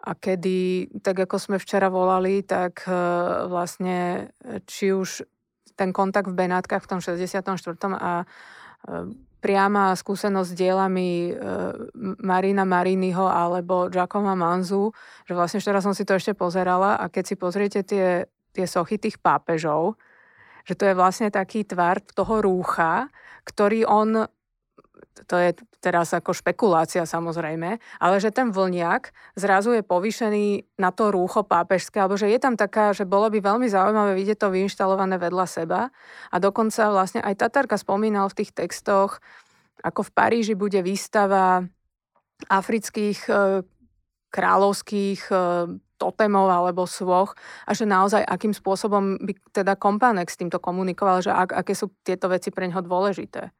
[0.00, 2.94] a kedy, tak ako sme včera volali, tak eh,
[3.50, 4.30] vlastne
[4.70, 5.26] či už
[5.74, 7.40] ten kontakt v Benátkach v tom 64.
[7.96, 11.32] a eh, priama skúsenosť s dielami
[12.20, 14.92] Marina Mariniho alebo Giacomo Manzu,
[15.24, 18.98] že vlastne včera som si to ešte pozerala a keď si pozriete tie tie sochy
[18.98, 19.96] tých pápežov,
[20.66, 23.08] že to je vlastne taký tvar toho rúcha,
[23.46, 24.26] ktorý on,
[25.26, 31.08] to je teraz ako špekulácia samozrejme, ale že ten vlniak zrazu je povýšený na to
[31.08, 35.16] rúcho pápežské, alebo že je tam taká, že bolo by veľmi zaujímavé vidieť to vyinštalované
[35.16, 35.80] vedľa seba.
[36.30, 39.18] A dokonca vlastne aj Tatarka spomínal v tých textoch,
[39.80, 41.64] ako v Paríži bude výstava
[42.48, 43.64] afrických e,
[44.32, 45.34] kráľovských e,
[46.00, 47.36] totemov alebo svoch
[47.68, 51.92] a že naozaj akým spôsobom by teda kompánek s týmto komunikoval, že ak, aké sú
[52.00, 53.52] tieto veci pre neho dôležité.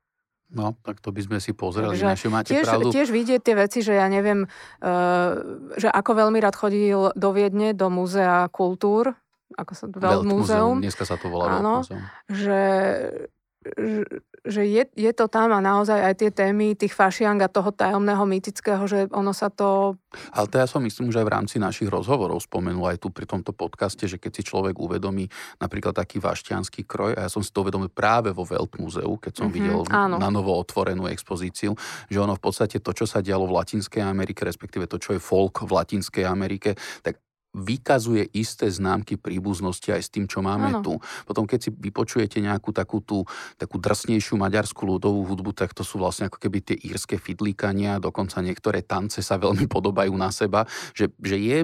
[0.51, 2.91] No, tak to by sme si pozreli, Takže máte tiež, pravdu.
[2.91, 4.51] Tiež vidieť tie veci, že ja neviem,
[4.83, 5.31] uh,
[5.79, 9.15] že ako veľmi rád chodil do Viedne, do Múzea kultúr,
[9.55, 10.83] ako sa to Weltmuseum.
[10.83, 11.87] Dneska sa to volá Áno,
[12.27, 12.61] že
[14.41, 18.25] že je, je to tam a naozaj aj tie témy tých fašiang a toho tajomného
[18.25, 20.01] mytického, že ono sa to...
[20.33, 23.29] Ale to ja som myslím, že aj v rámci našich rozhovorov spomenul aj tu pri
[23.29, 25.29] tomto podcaste, že keď si človek uvedomí
[25.61, 29.53] napríklad taký vaštianský kroj, a ja som si to uvedomil práve vo Weltmuzeu, keď som
[29.53, 30.17] mm-hmm, videl áno.
[30.17, 31.77] na novo otvorenú expozíciu,
[32.09, 35.21] že ono v podstate to, čo sa dialo v Latinskej Amerike, respektíve to, čo je
[35.21, 40.81] folk v Latinskej Amerike, tak vykazuje isté známky príbuznosti aj s tým, čo máme ano.
[40.83, 40.93] tu.
[41.27, 43.27] Potom, keď si vypočujete nejakú takú tú
[43.59, 48.39] takú drsnejšiu maďarskú ľudovú hudbu, tak to sú vlastne ako keby tie írske fidlíkania, dokonca
[48.39, 50.63] niektoré tance sa veľmi podobajú na seba,
[50.95, 51.59] že, že je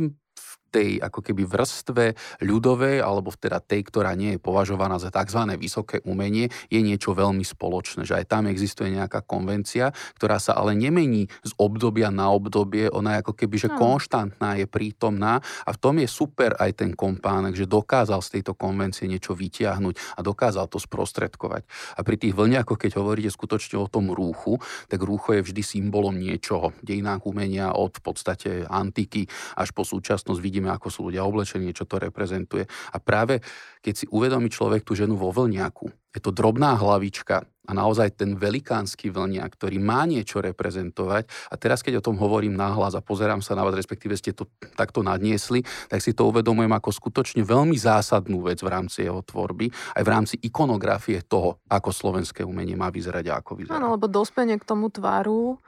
[0.76, 2.04] tej ako keby vrstve
[2.44, 5.56] ľudovej, alebo teda tej, ktorá nie je považovaná za tzv.
[5.56, 8.04] vysoké umenie, je niečo veľmi spoločné.
[8.04, 13.16] Že aj tam existuje nejaká konvencia, ktorá sa ale nemení z obdobia na obdobie, ona
[13.16, 13.80] je ako keby že no.
[13.80, 18.52] konštantná, je prítomná a v tom je super aj ten kompánek, že dokázal z tejto
[18.52, 21.64] konvencie niečo vytiahnuť a dokázal to sprostredkovať.
[21.96, 24.60] A pri tých vlniakoch, keď hovoríte skutočne o tom rúchu,
[24.92, 26.76] tak rúcho je vždy symbolom niečoho.
[26.84, 29.24] Dejinách umenia od v podstate antiky
[29.56, 32.66] až po súčasnosť vidíme vidíme, ako sú ľudia oblečení, čo to reprezentuje.
[32.66, 33.38] A práve
[33.86, 38.34] keď si uvedomí človek tú ženu vo vlniaku, je to drobná hlavička a naozaj ten
[38.34, 41.28] velikánsky vlniak, ktorý má niečo reprezentovať.
[41.52, 44.48] A teraz, keď o tom hovorím nahlas a pozerám sa na vás, respektíve ste to
[44.74, 49.70] takto nadniesli, tak si to uvedomujem ako skutočne veľmi zásadnú vec v rámci jeho tvorby,
[49.70, 53.76] aj v rámci ikonografie toho, ako slovenské umenie má vyzerať a ako vyzerá.
[53.78, 55.60] Áno, lebo dospenie k tomu tvaru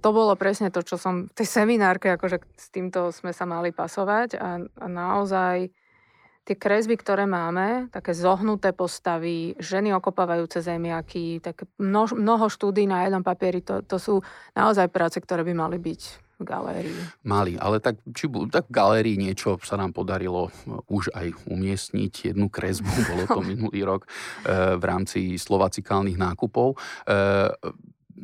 [0.00, 3.70] to bolo presne to, čo som v tej seminárke, akože s týmto sme sa mali
[3.70, 5.70] pasovať a, a naozaj
[6.50, 13.06] tie kresby, ktoré máme, také zohnuté postavy, ženy okopávajúce zemiaky, tak množ, mnoho štúdí na
[13.06, 14.14] jednom papieri, to, to sú
[14.56, 16.02] naozaj práce, ktoré by mali byť
[16.40, 17.00] v galérii.
[17.20, 20.48] Mali, ale tak, či, tak v galérii niečo sa nám podarilo
[20.88, 26.80] už aj umiestniť, jednu kresbu, bolo to minulý rok e, v rámci slovacikálnych nákupov.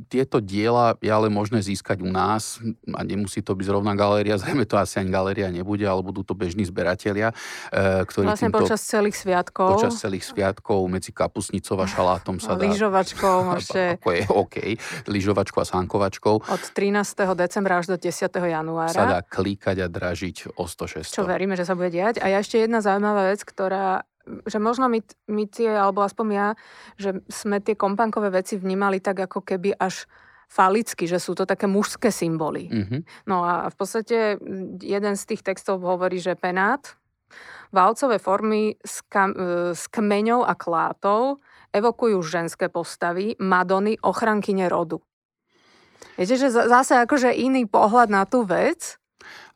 [0.06, 2.60] Tieto diela je ale možné získať u nás
[2.94, 6.36] a nemusí to byť zrovna galéria, zrejme to asi ani galéria nebude, ale budú to
[6.36, 7.32] bežní zberatelia,
[7.70, 9.80] e, ktorí Vlastne týmto, počas celých sviatkov.
[9.80, 12.66] Počas celých sviatkov medzi kapusnicou a šalátom sa dá...
[12.66, 14.02] Lyžovačkou môžete...
[14.02, 14.56] Ako je, OK.
[15.08, 16.34] Lyžovačkou a sánkovačkou.
[16.44, 17.36] Od 13.
[17.38, 18.26] decembra až do 10.
[18.28, 18.92] januára.
[18.92, 21.14] Sa dá klíkať a dražiť o 106.
[21.14, 22.18] Čo veríme, že sa bude diať.
[22.20, 24.04] A ešte jedna zaujímavá vec, ktorá
[24.46, 26.48] že možno my, my tie, alebo aspoň ja,
[26.98, 30.10] že sme tie kompankové veci vnímali tak ako keby až
[30.46, 32.70] falicky, že sú to také mužské symboly.
[32.70, 33.00] Mm-hmm.
[33.26, 34.38] No a v podstate
[34.78, 36.94] jeden z tých textov hovorí, že penát,
[37.74, 41.42] válcové formy s, kam, e, s kmeňou a klátou
[41.74, 45.02] evokujú ženské postavy, Madony, ochrankyne rodu.
[46.16, 48.96] Viete, že zase akože iný pohľad na tú vec,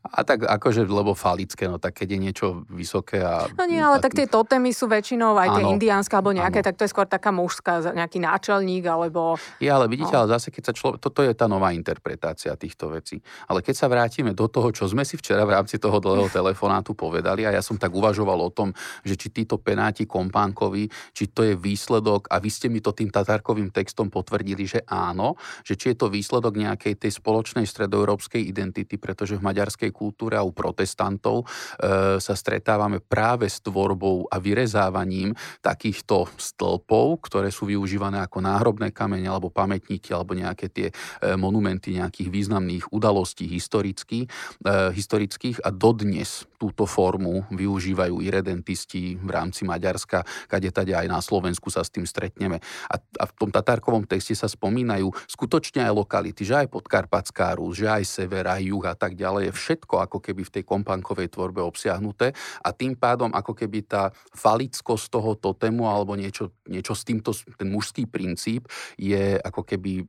[0.00, 3.44] a tak akože, lebo falické, no tak keď je niečo vysoké a...
[3.52, 6.64] No nie, ale tak, tak tie totémy sú väčšinou aj áno, tie indiánske alebo nejaké,
[6.64, 6.66] áno.
[6.72, 9.36] tak to je skôr taká mužská, nejaký náčelník alebo...
[9.60, 10.24] Je, ale vidíte, no.
[10.24, 11.04] ale zase keď sa človek...
[11.04, 13.20] Toto je tá nová interpretácia týchto vecí.
[13.44, 16.96] Ale keď sa vrátime do toho, čo sme si včera v rámci toho dlhého telefonátu
[16.96, 18.72] povedali a ja som tak uvažoval o tom,
[19.04, 23.12] že či títo penáti kompánkovi, či to je výsledok a vy ste mi to tým
[23.12, 28.96] tatárkovým textom potvrdili, že áno, že či je to výsledok nejakej tej spoločnej stredoeurópskej identity,
[28.96, 34.38] pretože v maďarskej kresťanskej kultúre a u protestantov e, sa stretávame práve s tvorbou a
[34.38, 41.34] vyrezávaním takýchto stĺpov, ktoré sú využívané ako náhrobné kamene alebo pamätníky alebo nejaké tie e,
[41.34, 44.30] monumenty nejakých významných udalostí historických,
[44.64, 51.24] e, historických a dodnes túto formu využívajú irredentisti v rámci Maďarska, kade tade aj na
[51.24, 52.60] Slovensku sa s tým stretneme.
[52.92, 57.80] A, a v tom tatárkovom texte sa spomínajú skutočne aj lokality, že aj Podkarpatská Rus,
[57.80, 59.56] že aj sever, aj juh a tak ďalej.
[59.56, 64.12] Všetko všetko ako keby v tej kompankovej tvorbe obsiahnuté a tým pádom ako keby tá
[64.36, 68.68] falickosť toho totému alebo niečo, niečo s týmto, ten mužský princíp
[69.00, 70.04] je ako keby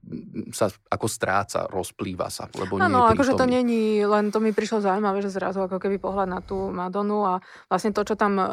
[0.52, 2.52] sa ako stráca, rozplýva sa.
[2.52, 6.28] Lebo Áno, akože to není, len to mi prišlo zaujímavé, že zrazu ako keby pohľad
[6.28, 7.34] na tú Madonu a
[7.72, 8.46] vlastne to, čo tam e,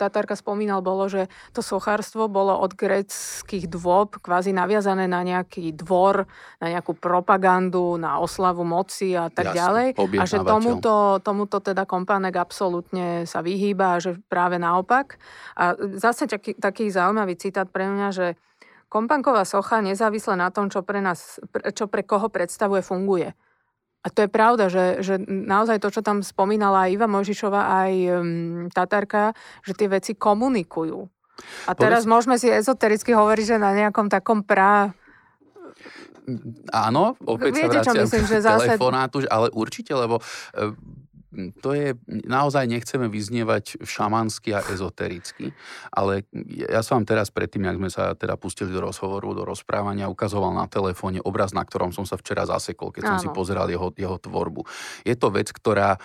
[0.00, 6.24] Tatárka spomínal, bolo, že to sochárstvo bolo od greckých dôb kvázi naviazané na nejaký dvor,
[6.64, 9.88] na nejakú propagandu, na oslavu moci a tak Jasne, ďalej.
[10.22, 15.18] A že to tomuto, tomuto teda kompánek absolútne sa vyhýba, že práve naopak.
[15.58, 18.26] A zase taký, taký zaujímavý citát pre mňa, že
[18.86, 21.42] kompánková socha nezávisle na tom, čo pre, nás,
[21.74, 23.34] čo pre koho predstavuje, funguje.
[24.02, 27.92] A to je pravda, že, že naozaj to, čo tam spomínala aj Iva Možišová, aj
[28.10, 28.22] um,
[28.66, 29.30] Tatarka,
[29.62, 31.06] že tie veci komunikujú.
[31.66, 32.10] A teraz Povedz...
[32.10, 34.90] môžeme si ezotericky hovoriť, že na nejakom takom pra
[36.70, 38.78] Áno, opäť Viete, sa vraciam myslím, že zase...
[38.78, 40.22] telefonátu, ale určite, lebo
[40.54, 40.70] e,
[41.64, 41.96] to je,
[42.28, 45.56] naozaj nechceme vyznievať šamansky a ezotericky,
[45.88, 50.12] ale ja som vám teraz predtým, ak sme sa teda pustili do rozhovoru, do rozprávania,
[50.12, 53.10] ukazoval na telefóne obraz, na ktorom som sa včera zasekol, keď Áno.
[53.16, 54.68] som si pozeral jeho, jeho tvorbu.
[55.08, 55.96] Je to vec, ktorá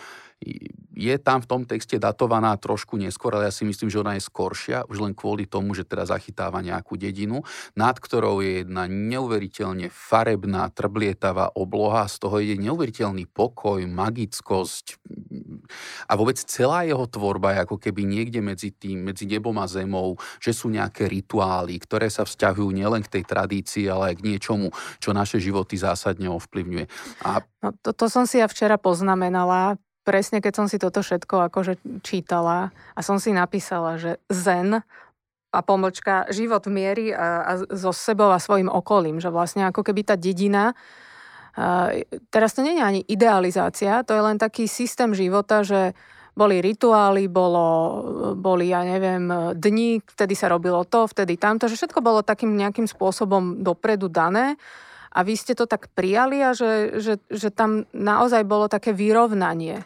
[0.97, 4.26] je tam v tom texte datovaná trošku neskôr, ale ja si myslím, že ona je
[4.26, 7.45] skoršia, už len kvôli tomu, že teda zachytáva nejakú dedinu,
[7.78, 14.97] nad ktorou je jedna neuveriteľne farebná, trblietavá obloha, z toho je neuveriteľný pokoj, magickosť
[16.10, 20.17] a vôbec celá jeho tvorba je ako keby niekde medzi tým, medzi nebom a zemou,
[20.41, 24.73] že sú nejaké rituály, ktoré sa vzťahujú nielen k tej tradícii, ale aj k niečomu,
[24.97, 26.86] čo naše životy zásadne ovplyvňuje.
[27.28, 27.43] A...
[27.62, 31.83] No, to, to som si ja včera poznamenala, presne keď som si toto všetko akože
[31.99, 34.79] čítala a som si napísala, že zen
[35.51, 40.07] a pomočka život miery a, a so sebou a svojim okolím, že vlastne ako keby
[40.07, 40.71] tá dedina
[41.57, 45.97] Uh, teraz to nie je ani idealizácia, to je len taký systém života, že
[46.37, 47.65] boli rituály, bolo,
[48.37, 49.25] boli, ja neviem,
[49.57, 54.53] dni, vtedy sa robilo to, vtedy tamto, že všetko bolo takým nejakým spôsobom dopredu dané
[55.09, 59.81] a vy ste to tak prijali a že, že, že tam naozaj bolo také vyrovnanie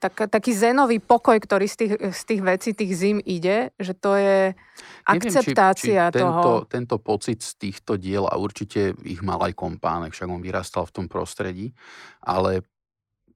[0.00, 4.16] tak, taký zenový pokoj, ktorý z tých, z tých vecí, tých zim ide, že to
[4.16, 4.56] je
[5.04, 6.40] akceptácia Neviem, či, či toho.
[6.40, 10.88] Tento, tento pocit z týchto diel, a určite ich mal aj kompánek, však on vyrastal
[10.88, 11.76] v tom prostredí,
[12.24, 12.64] ale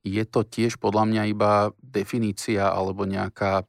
[0.07, 1.53] je to tiež podľa mňa iba
[1.85, 3.69] definícia alebo nejaká,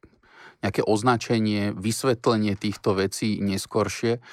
[0.64, 4.24] nejaké označenie, vysvetlenie týchto vecí neskoršie,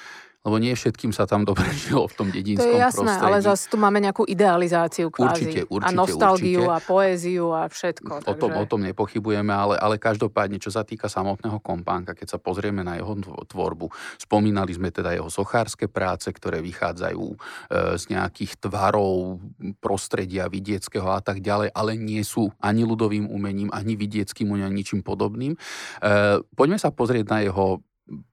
[0.47, 3.27] lebo nie všetkým sa tam dobre žilo v tom dedinskom To je jasné, prostredí.
[3.27, 5.43] ale zase tu máme nejakú idealizáciu kvázi.
[5.43, 6.71] Určite, určite, A nostalgiu určite.
[6.71, 8.11] a poéziu a všetko.
[8.23, 12.39] O tom, o tom nepochybujeme, ale, ale každopádne, čo sa týka samotného kompánka, keď sa
[12.39, 13.11] pozrieme na jeho
[13.43, 17.35] tvorbu, spomínali sme teda jeho sochárske práce, ktoré vychádzajú e,
[17.99, 19.43] z nejakých tvarov
[19.83, 25.03] prostredia vidieckého a tak ďalej, ale nie sú ani ľudovým umením, ani vidieckým ani ničím
[25.03, 25.57] podobným.
[25.57, 25.59] E,
[26.55, 27.83] poďme sa pozrieť na jeho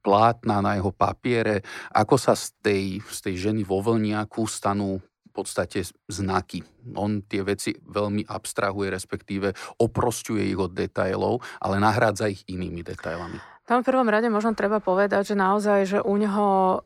[0.03, 5.31] plátna, na jeho papiere, ako sa z tej, z tej ženy vo vlniaku stanú v
[5.35, 6.63] podstate znaky.
[6.95, 13.43] On tie veci veľmi abstrahuje, respektíve oprosťuje ich od detailov, ale nahrádza ich inými detailami.
[13.67, 16.81] Tam v prvom rade možno treba povedať, že naozaj, že u neho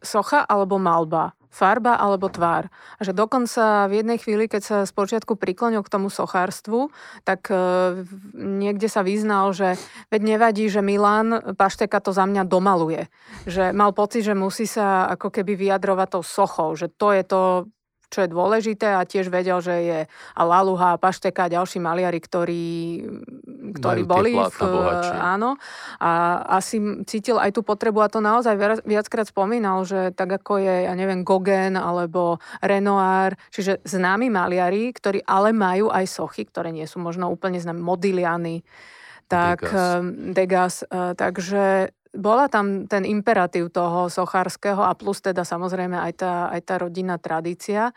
[0.00, 2.70] socha alebo malba farba alebo tvár.
[2.96, 6.94] A že dokonca v jednej chvíli, keď sa spočiatku priklonil k tomu sochárstvu,
[7.26, 8.06] tak e,
[8.38, 9.74] niekde sa vyznal, že
[10.14, 13.10] veď nevadí, že Milan Pašteka to za mňa domaluje.
[13.50, 17.42] Že mal pocit, že musí sa ako keby vyjadrovať tou sochou, že to je to,
[18.10, 22.18] čo je dôležité a tiež vedel, že je a Laluha a Pašteka a ďalší maliari,
[22.18, 22.66] ktorí,
[23.78, 24.60] ktorí boli v,
[25.14, 25.54] áno.
[26.02, 30.90] A asi cítil aj tú potrebu a to naozaj viackrát spomínal, že tak ako je,
[30.90, 36.90] ja neviem, Gauguin alebo Renoir, čiže známi maliari, ktorí ale majú aj sochy, ktoré nie
[36.90, 38.66] sú možno úplne známe, Modigliany,
[39.30, 39.62] tak
[40.34, 46.34] Degas, Degas takže bola tam ten imperatív toho sochárskeho a plus teda samozrejme aj tá,
[46.50, 47.94] aj tá rodinná tradícia.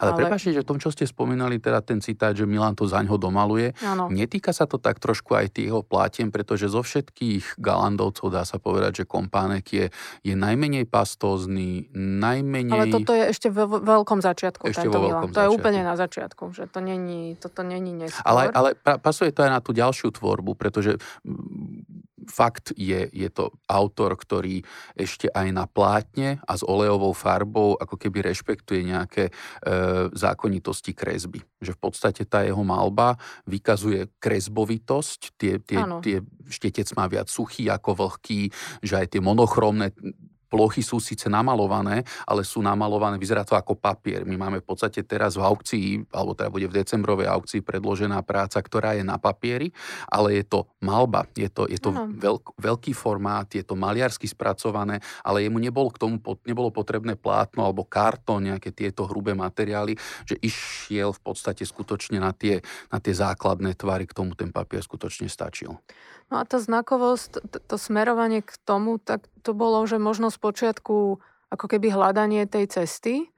[0.00, 0.18] Ale, ale...
[0.24, 3.76] prepáčte, že v tom, čo ste spomínali, teda ten citát, že Milan to zaňho domaluje,
[3.84, 4.08] ano.
[4.08, 9.02] netýka sa to tak trošku aj tých plátien, pretože zo všetkých galandovcov dá sa povedať,
[9.02, 9.86] že kompánek je,
[10.24, 12.72] je najmenej pastózny, najmenej...
[12.72, 14.72] Ale toto je ešte v veľkom začiatku.
[14.72, 15.36] Ešte vo veľkom Milan.
[15.36, 18.24] To je úplne na začiatku, že to není, toto není neskôr.
[18.24, 20.96] Ale, ale pasuje to aj na tú ďalšiu tvorbu, pretože
[22.28, 24.60] fakt je, je to autor, ktorý
[24.98, 29.32] ešte aj na plátne a s olejovou farbou ako keby rešpektuje nejaké e,
[30.12, 31.40] zákonitosti kresby.
[31.62, 33.16] Že v podstate tá jeho malba
[33.48, 36.16] vykazuje kresbovitosť, tie, tie, tie
[36.50, 38.50] štetec má viac suchý ako vlhký,
[38.84, 39.94] že aj tie monochromné
[40.50, 44.26] plochy sú síce namalované, ale sú namalované, vyzerá to ako papier.
[44.26, 48.58] My máme v podstate teraz v aukcii, alebo teda bude v decembrovej aukcii predložená práca,
[48.58, 49.70] ktorá je na papieri,
[50.10, 54.98] ale je to malba, je to, je to veľk, veľký formát, je to maliarsky spracované,
[55.22, 59.94] ale jemu nebol k tomu, nebolo potrebné plátno alebo kartón, nejaké tieto hrubé materiály,
[60.26, 62.58] že išiel v podstate skutočne na tie,
[62.90, 65.78] na tie základné tvary, k tomu ten papier skutočne stačil.
[66.30, 70.38] No a tá znakovosť, to, to smerovanie k tomu, tak to bolo, že možno z
[70.38, 71.18] počiatku
[71.50, 73.34] ako keby hľadanie tej cesty,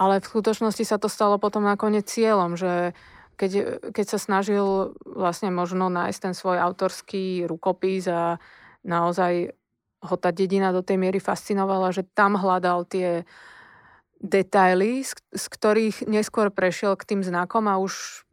[0.00, 2.96] ale v skutočnosti sa to stalo potom nakoniec cieľom, že
[3.38, 3.52] keď,
[3.92, 8.40] keď sa snažil vlastne možno nájsť ten svoj autorský rukopis a
[8.82, 9.52] naozaj
[9.98, 13.28] ho tá dedina do tej miery fascinovala, že tam hľadal tie
[14.18, 18.26] detaily, z, z ktorých neskôr prešiel k tým znakom a už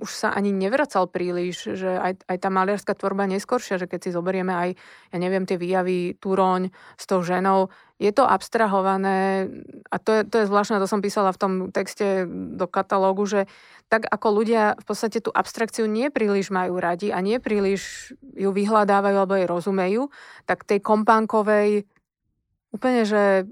[0.00, 4.10] už sa ani nevracal príliš, že aj, aj tá maliarská tvorba neskoršia, že keď si
[4.16, 4.70] zoberieme aj,
[5.12, 7.68] ja neviem, tie výjavy Turoň s tou ženou,
[8.00, 9.52] je to abstrahované
[9.92, 13.40] a to je, to je zvláštne, to som písala v tom texte do katalógu, že
[13.92, 18.50] tak ako ľudia v podstate tú abstrakciu nie príliš majú radi a nie príliš ju
[18.56, 20.08] vyhľadávajú alebo jej rozumejú,
[20.48, 21.84] tak tej kompánkovej
[22.72, 23.50] úplne, že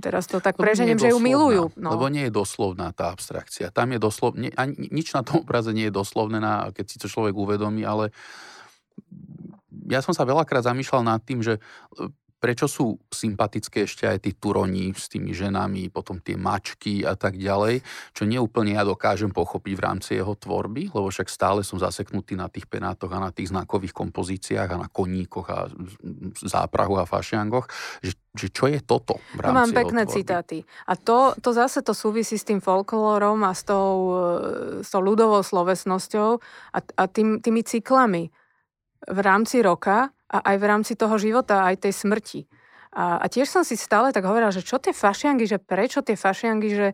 [0.00, 1.72] teraz to tak preženiem, že ju milujú.
[1.76, 1.96] No.
[1.96, 3.68] Lebo nie je doslovná tá abstrakcia.
[3.74, 6.40] Tam je doslovne, ani, nič na tom obraze nie je doslovné,
[6.72, 8.14] keď si to človek uvedomí, ale
[9.88, 11.60] ja som sa veľakrát zamýšľal nad tým, že
[12.42, 17.38] prečo sú sympatické ešte aj tí turoní s tými ženami, potom tie mačky a tak
[17.38, 22.34] ďalej, čo neúplne ja dokážem pochopiť v rámci jeho tvorby, lebo však stále som zaseknutý
[22.34, 25.70] na tých penátoch a na tých znakových kompozíciách a na koníkoch a
[26.42, 27.70] záprahu a fašiangoch,
[28.02, 30.16] že, že čo je toto v rámci to mám pekné tvorby.
[30.18, 30.58] citáty.
[30.90, 34.18] A to, to zase to súvisí s tým folklórom a s tou,
[34.82, 36.30] s tou ľudovou slovesnosťou
[36.74, 38.34] a, a tým, tými cyklami
[39.02, 42.40] v rámci roka, a aj v rámci toho života, aj tej smrti.
[42.92, 46.16] A, a tiež som si stále tak hovorila, že čo tie fašiangy, že prečo tie
[46.16, 46.88] fašiangy, že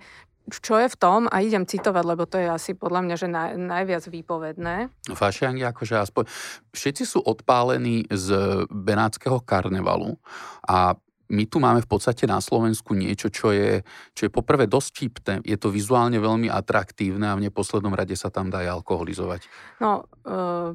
[0.49, 3.51] čo je v tom, a idem citovať, lebo to je asi podľa mňa, že naj,
[3.61, 4.89] najviac výpovedné.
[5.13, 6.25] Fašiangy akože aspoň,
[6.73, 8.29] všetci sú odpálení z
[8.73, 10.17] Benátskeho karnevalu
[10.65, 10.97] a
[11.29, 13.85] my tu máme v podstate na Slovensku niečo, čo je,
[14.17, 18.33] čo je poprvé dosť čípne, je to vizuálne veľmi atraktívne a v neposlednom rade sa
[18.33, 19.45] tam dá aj alkoholizovať.
[19.85, 20.73] No, uh,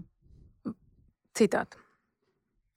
[1.33, 1.73] citát.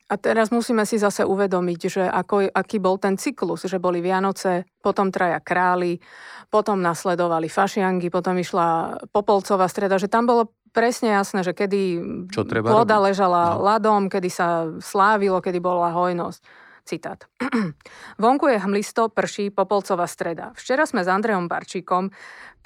[0.07, 4.63] A teraz musíme si zase uvedomiť, že ako, aký bol ten cyklus, že boli Vianoce,
[4.79, 5.99] potom traja králi,
[6.47, 11.81] potom nasledovali fašiangy, potom išla Popolcová streda, že tam bolo presne jasné, že kedy
[12.31, 13.07] Čo treba voda robiť?
[13.11, 13.67] ležala no.
[13.67, 16.66] ľadom, kedy sa slávilo, kedy bola hojnosť.
[16.87, 17.26] Citát.
[18.22, 20.55] Vonku je hmlisto, prší, Popolcová streda.
[20.55, 22.14] Včera sme s Andreom Barčíkom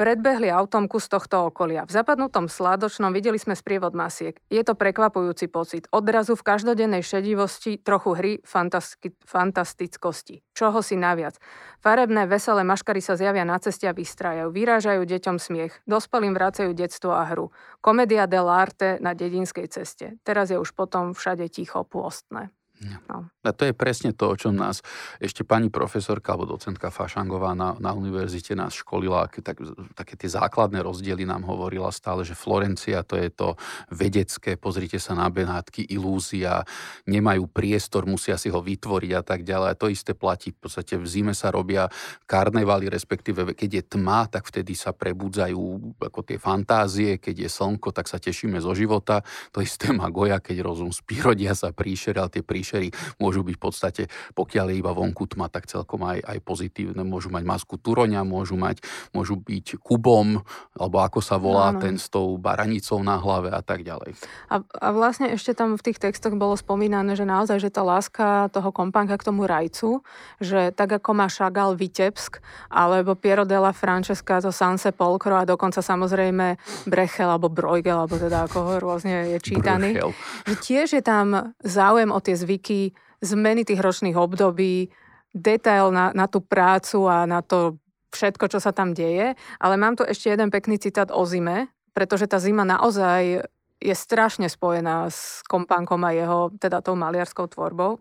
[0.01, 1.85] predbehli autom kus tohto okolia.
[1.85, 4.33] V zapadnutom sládočnom videli sme sprievod masiek.
[4.49, 5.93] Je to prekvapujúci pocit.
[5.93, 9.29] Odrazu v každodennej šedivosti, trochu hry, fantastickosti.
[9.29, 10.37] fantastickosti.
[10.57, 11.37] Čoho si naviac.
[11.85, 14.49] Farebné, veselé maškary sa zjavia na ceste a vystrájajú.
[14.49, 15.77] Vyrážajú deťom smiech.
[15.85, 17.53] Dospelým vracajú detstvo a hru.
[17.85, 20.17] Komédia dell'arte na dedinskej ceste.
[20.25, 22.49] Teraz je už potom všade ticho pôstne.
[22.81, 23.29] No.
[23.45, 24.81] A to je presne to, o čom nás
[25.21, 29.61] ešte pani profesorka alebo docentka Fašangová na, na univerzite nás školila, tak,
[29.93, 33.61] také tie základné rozdiely nám hovorila stále, že Florencia to je to
[33.93, 36.65] vedecké, pozrite sa na Benátky, ilúzia,
[37.05, 39.69] nemajú priestor, musia si ho vytvoriť a tak ďalej.
[39.69, 41.85] A to isté platí, v podstate v zime sa robia
[42.25, 47.93] karnevaly, respektíve keď je tma, tak vtedy sa prebudzajú ako tie fantázie, keď je slnko,
[47.93, 49.21] tak sa tešíme zo života.
[49.53, 53.43] To isté má Goja, keď rozum spí, rodia sa príšery, ale tie príšery príšery môžu
[53.43, 54.03] byť v podstate,
[54.39, 57.03] pokiaľ je iba vonku tma, tak celkom aj, aj pozitívne.
[57.03, 58.79] Môžu mať masku turoňa, môžu mať,
[59.11, 60.39] môžu byť kubom,
[60.79, 64.15] alebo ako sa volá no, ten s tou baranicou na hlave a tak ďalej.
[64.47, 68.47] A, a vlastne ešte tam v tých textoch bolo spomínané, že naozaj, že tá láska
[68.55, 70.07] toho kompánka k tomu rajcu,
[70.39, 72.39] že tak ako má Šagal Vitebsk,
[72.71, 76.55] alebo Piero della Francesca zo Sanse Polkro a dokonca samozrejme
[76.87, 79.97] Brechel alebo Bruegel, alebo teda ako ho rôzne je čítaný.
[79.97, 80.13] Bruchel.
[80.47, 82.93] Že tiež je tam záujem o tie zvyky zvyky,
[83.25, 84.93] zmeny tých ročných období,
[85.33, 87.81] detail na, na tú prácu a na to
[88.13, 89.33] všetko, čo sa tam deje.
[89.57, 93.49] Ale mám tu ešte jeden pekný citát o zime, pretože tá zima naozaj
[93.81, 97.97] je strašne spojená s kompánkom a jeho, teda tou maliarskou tvorbou.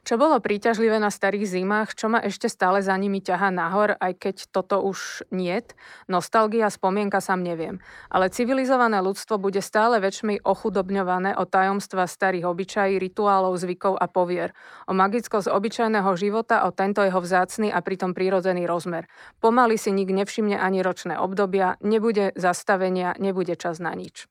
[0.00, 4.12] Čo bolo príťažlivé na starých zimách, čo ma ešte stále za nimi ťaha nahor, aj
[4.16, 5.76] keď toto už niet,
[6.08, 7.78] nostalgia, spomienka sam neviem.
[8.08, 14.56] Ale civilizované ľudstvo bude stále väčšmi ochudobňované o tajomstva starých obyčají, rituálov, zvykov a povier.
[14.88, 19.04] O magickosť obyčajného života, o tento jeho vzácny a pritom prírodzený rozmer.
[19.44, 24.30] Pomaly si nik nevšimne ani ročné obdobia, nebude zastavenia, nebude čas na nič.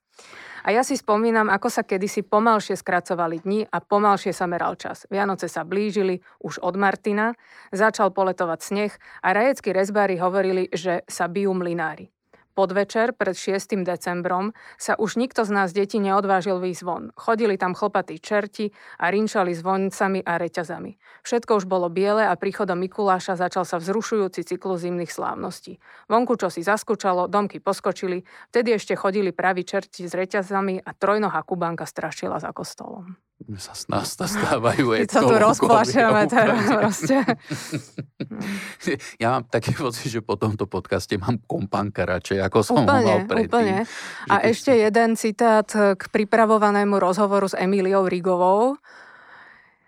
[0.67, 5.07] A ja si spomínam, ako sa kedysi pomalšie skracovali dni a pomalšie sa meral čas.
[5.07, 7.32] Vianoce sa blížili už od Martina,
[7.72, 8.91] začal poletovať sneh
[9.24, 12.11] a rajeckí rezbári hovorili, že sa bijú mlinári
[12.53, 13.85] podvečer pred 6.
[13.85, 17.03] decembrom sa už nikto z nás detí neodvážil výjsť von.
[17.13, 18.69] Chodili tam chlopatí čerti
[19.01, 20.97] a rinčali zvoncami a reťazami.
[21.23, 25.77] Všetko už bolo biele a príchodom Mikuláša začal sa vzrušujúci cyklus zimných slávností.
[26.09, 28.23] Vonku čo si zaskúčalo, domky poskočili,
[28.53, 33.19] vtedy ešte chodili praví čerti s reťazami a trojnohá kubánka strašila za kostolom
[33.57, 37.17] sa nás nastávajú Keď sa tu rozplašeme teraz proste.
[39.19, 43.07] Ja mám taký pocit, že po tomto podcaste mám kompanka radšej, ako som úplne, ho
[43.07, 43.51] mal predtým.
[43.51, 43.77] Úplne.
[44.31, 48.79] A ešte jeden citát k pripravovanému rozhovoru s Emíliou Rigovou.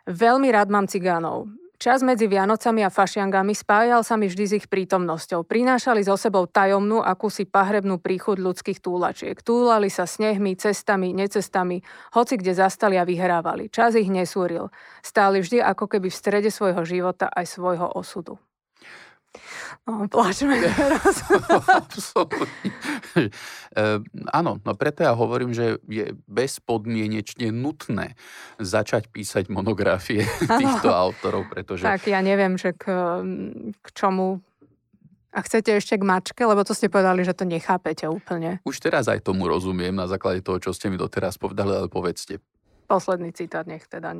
[0.05, 1.47] Veľmi rád mám cigánov.
[1.81, 5.41] Čas medzi Vianocami a fašiangami spájal sa mi vždy s ich prítomnosťou.
[5.41, 9.33] Prinášali so sebou tajomnú, akúsi pahrebnú príchod ľudských túlačiek.
[9.41, 11.81] Túlali sa snehmi, cestami, necestami,
[12.13, 13.73] hoci kde zastali a vyhrávali.
[13.73, 14.69] Čas ich nesúril.
[15.01, 18.37] Stáli vždy ako keby v strede svojho života aj svojho osudu.
[19.89, 21.25] Pláčeme teraz.
[23.17, 23.81] e,
[24.29, 28.13] áno, no preto ja hovorím, že je bezpodmienečne nutné
[28.61, 30.21] začať písať monografie
[30.61, 31.81] týchto autorov, pretože...
[31.81, 32.93] Tak ja neviem, že k,
[33.81, 34.45] k čomu
[35.31, 38.59] a chcete ešte k mačke, lebo to ste povedali, že to nechápete úplne.
[38.67, 42.37] Už teraz aj tomu rozumiem na základe toho, čo ste mi doteraz povedali, ale povedzte.
[42.85, 44.11] Posledný citát nech teda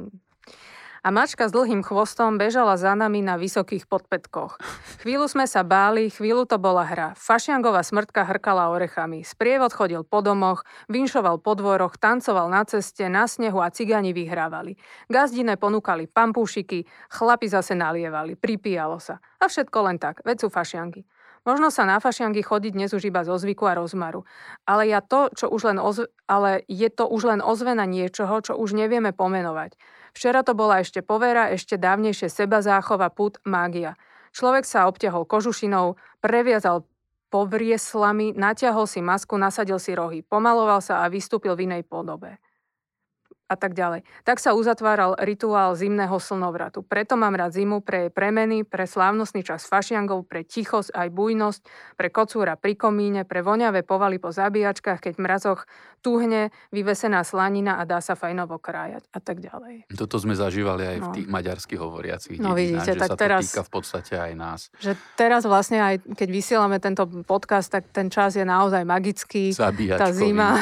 [1.02, 4.62] a mačka s dlhým chvostom bežala za nami na vysokých podpetkoch.
[5.02, 7.18] Chvíľu sme sa báli, chvíľu to bola hra.
[7.18, 9.26] Fašiangová smrtka hrkala orechami.
[9.26, 10.62] Sprievod chodil po domoch,
[10.94, 14.78] vinšoval po dvoroch, tancoval na ceste, na snehu a cigáni vyhrávali.
[15.10, 19.18] Gazdine ponúkali pampúšiky, chlapi zase nalievali, pripíjalo sa.
[19.42, 21.02] A všetko len tak, veď sú fašianky.
[21.42, 24.22] Možno sa na fašiangy chodiť dnes už iba zo zvyku a rozmaru.
[24.70, 28.54] Ale, ja to, čo už len ozve, ale je to už len ozvena niečoho, čo
[28.54, 29.74] už nevieme pomenovať.
[30.12, 33.96] Včera to bola ešte povera, ešte dávnejšie seba záchova, put, mágia.
[34.32, 36.88] Človek sa obťahol kožušinou, previazal
[37.32, 42.40] povrieslami, natiahol si masku, nasadil si rohy, pomaloval sa a vystúpil v inej podobe
[43.52, 44.08] a tak ďalej.
[44.24, 46.88] Tak sa uzatváral rituál zimného slnovratu.
[46.88, 51.62] Preto mám rád zimu pre jej premeny, pre slávnostný čas fašiangov, pre tichosť aj bujnosť,
[52.00, 55.62] pre kocúra pri komíne, pre voňavé povaly po zabíjačkách, keď v mrazoch
[56.02, 59.86] tuhne vyvesená slanina a dá sa fajnovo krájať a tak ďalej.
[59.94, 61.06] Toto sme zažívali aj no.
[61.06, 64.60] v tých maďarských hovoriacich No vidíte, tak sa teraz, to týka v podstate aj nás.
[64.82, 69.54] Že teraz vlastne aj keď vysielame tento podcast, tak ten čas je naozaj magický.
[69.54, 70.58] Tá zima,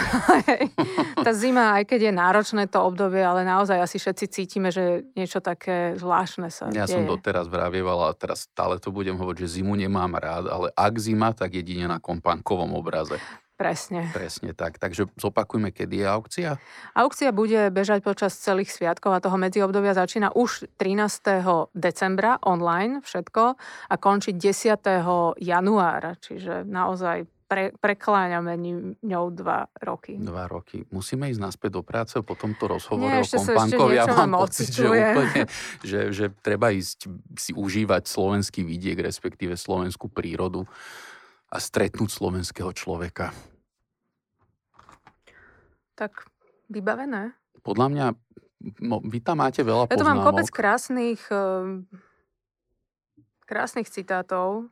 [1.25, 5.39] tá zima, aj keď je náročné to obdobie, ale naozaj asi všetci cítime, že niečo
[5.39, 6.99] také zvláštne sa Ja deje.
[6.99, 10.93] som doteraz vravieval a teraz stále to budem hovoriť, že zimu nemám rád, ale ak
[10.99, 13.15] zima, tak jedine na kompánkovom obraze.
[13.59, 14.07] Presne.
[14.15, 14.79] Presne tak.
[14.79, 16.49] Takže zopakujme, kedy je aukcia?
[16.95, 21.75] Aukcia bude bežať počas celých sviatkov a toho medziobdobia začína už 13.
[21.75, 23.43] decembra online všetko
[23.91, 24.79] a končí 10.
[25.43, 26.15] januára.
[26.23, 28.55] Čiže naozaj pre, prekláňame
[29.03, 30.15] ňou dva roky.
[30.15, 30.87] Dva roky.
[30.95, 33.99] Musíme ísť naspäť do práce po tomto rozhovore Nie, o kompánkovi.
[33.99, 35.41] Ja mám pocit, že, úplne,
[35.83, 40.63] že, že treba ísť si užívať slovenský vidiek, respektíve slovenskú prírodu
[41.49, 43.33] a stretnúť slovenského človeka.
[45.97, 46.29] Tak
[46.69, 47.33] vybavené.
[47.65, 48.05] Podľa mňa,
[48.85, 51.89] no, vy tam máte veľa Ja tu mám kopec krásnych, ehm,
[53.43, 54.69] krásnych citátov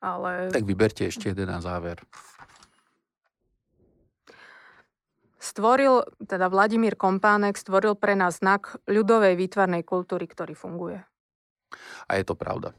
[0.00, 0.52] ale...
[0.52, 1.98] Tak vyberte ešte jeden na záver.
[5.40, 10.98] Stvoril, teda Vladimír Kompánek stvoril pre nás znak ľudovej výtvarnej kultúry, ktorý funguje.
[12.10, 12.74] A je to pravda.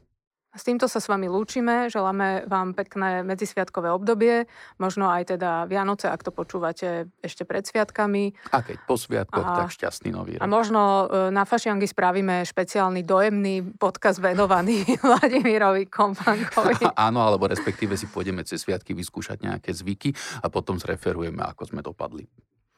[0.58, 4.50] S týmto sa s vami lúčime, želáme vám pekné medzisviatkové obdobie,
[4.82, 8.34] možno aj teda Vianoce, ak to počúvate ešte pred sviatkami.
[8.50, 10.42] A keď po sviatkoch, a, tak šťastný nový rok.
[10.42, 16.90] A možno e, na Fašiangy spravíme špeciálny dojemný podcast venovaný Vladimirovi Kompankovi.
[17.06, 20.10] Áno, alebo respektíve si pôjdeme cez sviatky vyskúšať nejaké zvyky
[20.42, 22.26] a potom zreferujeme, ako sme dopadli.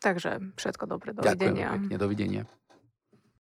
[0.04, 1.72] Takže všetko dobre, dovidenia.
[1.72, 2.42] Ďakujem pekne, dovidenia.